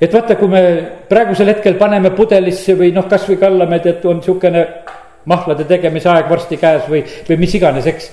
et 0.00 0.12
vaata, 0.12 0.36
kui 0.36 0.50
me 0.52 0.62
praegusel 1.08 1.54
hetkel 1.54 1.78
paneme 1.80 2.12
pudelisse 2.16 2.76
või 2.78 2.92
noh, 2.94 3.06
kasvõi 3.08 3.38
kallame, 3.40 3.80
et 3.80 4.04
on 4.04 4.20
sihukene 4.22 4.66
mahlade 5.30 5.66
tegemise 5.66 6.10
aeg 6.12 6.28
varsti 6.30 6.58
käes 6.60 6.86
või, 6.90 7.02
või 7.28 7.40
mis 7.42 7.54
iganes, 7.58 7.86
eks. 7.90 8.10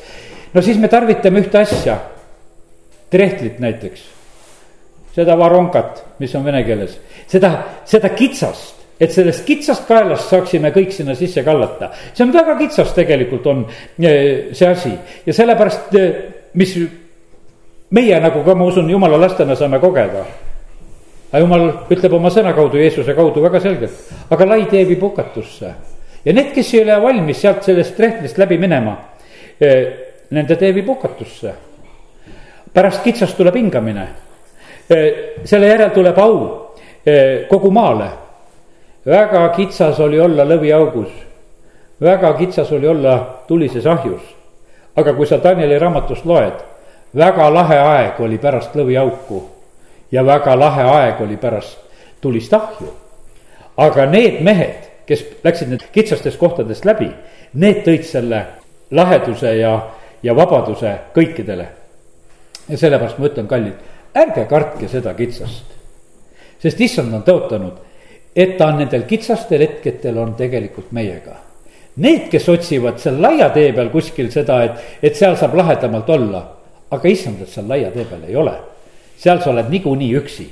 no 0.54 0.64
siis 0.66 0.80
me 0.82 0.90
tarvitame 0.90 1.44
ühte 1.44 1.60
asja, 1.60 1.98
trehtlit 3.14 3.62
näiteks 3.64 4.06
seda 5.14 5.38
varonkat, 5.38 6.02
mis 6.20 6.34
on 6.36 6.46
vene 6.46 6.64
keeles, 6.66 6.98
seda, 7.30 7.54
seda 7.86 8.10
kitsast 8.18 8.84
et 9.04 9.12
sellest 9.12 9.44
kitsast 9.48 9.88
kaelast 9.88 10.30
saaksime 10.32 10.72
kõik 10.74 10.94
sinna 10.94 11.16
sisse 11.18 11.44
kallata. 11.44 11.90
see 12.14 12.24
on 12.26 12.34
väga 12.34 12.56
kitsas 12.60 12.94
tegelikult 12.94 13.48
on 13.48 13.66
eh, 14.00 14.54
see 14.54 14.68
asi 14.68 14.92
ja 15.26 15.34
sellepärast, 15.34 15.96
eh, 15.98 16.12
mis 16.54 16.76
meie 17.94 18.20
nagu 18.22 18.44
ka 18.46 18.56
ma 18.56 18.66
usun, 18.70 18.90
jumala 18.90 19.18
lastena 19.18 19.56
saame 19.56 19.80
kogeda. 19.80 20.26
aga 21.32 21.42
jumal 21.42 21.68
ütleb 21.90 22.14
oma 22.14 22.30
sõna 22.30 22.54
kaudu, 22.54 22.78
Jeesuse 22.78 23.16
kaudu 23.18 23.42
väga 23.42 23.60
selgelt, 23.60 24.14
aga 24.30 24.46
lai 24.46 24.66
tee 24.70 24.86
viib 24.86 25.02
hukatusse. 25.02 25.74
ja 26.26 26.34
need, 26.34 26.54
kes 26.54 26.74
ei 26.74 26.84
ole 26.86 27.02
valmis 27.02 27.42
sealt 27.42 27.64
sellest 27.64 28.00
rehtlist 28.00 28.38
läbi 28.38 28.58
minema, 28.58 28.98
eh, 29.60 29.86
nende 30.30 30.56
tee 30.56 30.74
viib 30.74 30.88
hukatusse. 30.88 31.54
Pärast 32.74 33.04
kitsast 33.04 33.38
tuleb 33.38 33.56
hingamine. 33.56 34.08
selle 35.46 35.68
järel 35.68 35.90
tuleb 35.90 36.18
au 36.20 36.36
kogu 37.50 37.72
maale 37.72 38.10
väga 39.06 39.50
kitsas 39.50 40.00
oli 40.00 40.20
olla 40.20 40.46
lõviaugus, 40.48 41.12
väga 42.02 42.34
kitsas 42.34 42.72
oli 42.72 42.88
olla 42.88 43.44
tulises 43.48 43.86
ahjus. 43.86 44.22
aga 44.96 45.14
kui 45.14 45.26
sa 45.26 45.40
Danieli 45.44 45.80
raamatust 45.80 46.26
loed, 46.26 46.54
väga 47.16 47.54
lahe 47.54 47.78
aeg 47.80 48.20
oli 48.22 48.38
pärast 48.38 48.76
lõviauku 48.76 49.42
ja 50.12 50.26
väga 50.26 50.60
lahe 50.60 50.84
aeg 50.84 51.22
oli 51.22 51.38
pärast 51.38 51.80
tulist 52.22 52.54
ahju. 52.54 52.94
aga 53.78 54.06
need 54.06 54.42
mehed, 54.42 54.90
kes 55.06 55.26
läksid 55.44 55.70
need 55.70 55.84
kitsastest 55.92 56.38
kohtadest 56.40 56.86
läbi, 56.86 57.12
need 57.54 57.84
tõid 57.84 58.04
selle 58.04 58.46
laheduse 58.92 59.56
ja, 59.58 59.80
ja 60.24 60.36
vabaduse 60.36 60.98
kõikidele. 61.16 61.68
Ja 62.70 62.78
sellepärast 62.78 63.20
ma 63.20 63.30
ütlen, 63.30 63.48
kallid, 63.48 63.80
ärge 64.16 64.46
kartke 64.50 64.88
seda 64.92 65.14
kitsast, 65.18 65.74
sest 66.62 66.82
issand 66.82 67.14
on 67.14 67.26
tõotanud 67.28 67.82
et 68.36 68.58
ta 68.58 68.72
nendel 68.74 69.06
kitsastel 69.10 69.62
hetkedel 69.62 70.18
on 70.18 70.34
tegelikult 70.38 70.92
meiega. 70.96 71.38
Need, 72.02 72.26
kes 72.32 72.48
otsivad 72.50 72.98
seal 73.02 73.20
laia 73.22 73.52
tee 73.54 73.70
peal 73.76 73.92
kuskil 73.94 74.32
seda, 74.34 74.64
et, 74.66 74.86
et 75.06 75.18
seal 75.18 75.38
saab 75.38 75.54
lahedamalt 75.60 76.10
olla, 76.10 76.42
aga 76.94 77.10
issandat 77.10 77.52
seal 77.54 77.70
laia 77.70 77.92
tee 77.94 78.08
peal 78.10 78.26
ei 78.28 78.36
ole. 78.36 78.56
seal 79.24 79.40
sa 79.40 79.52
oled 79.52 79.70
niikuinii 79.70 80.16
üksi 80.18 80.44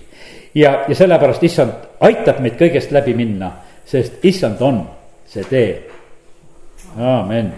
ja, 0.55 0.85
ja 0.87 0.95
sellepärast 0.95 1.43
issand 1.43 1.73
aitab 2.07 2.39
meid 2.39 2.59
kõigest 2.59 2.93
läbi 2.93 3.15
minna, 3.17 3.49
sest 3.85 4.21
issand 4.23 4.61
on 4.61 4.83
see 5.27 5.43
tee. 5.49 5.71
aamen 6.97 7.51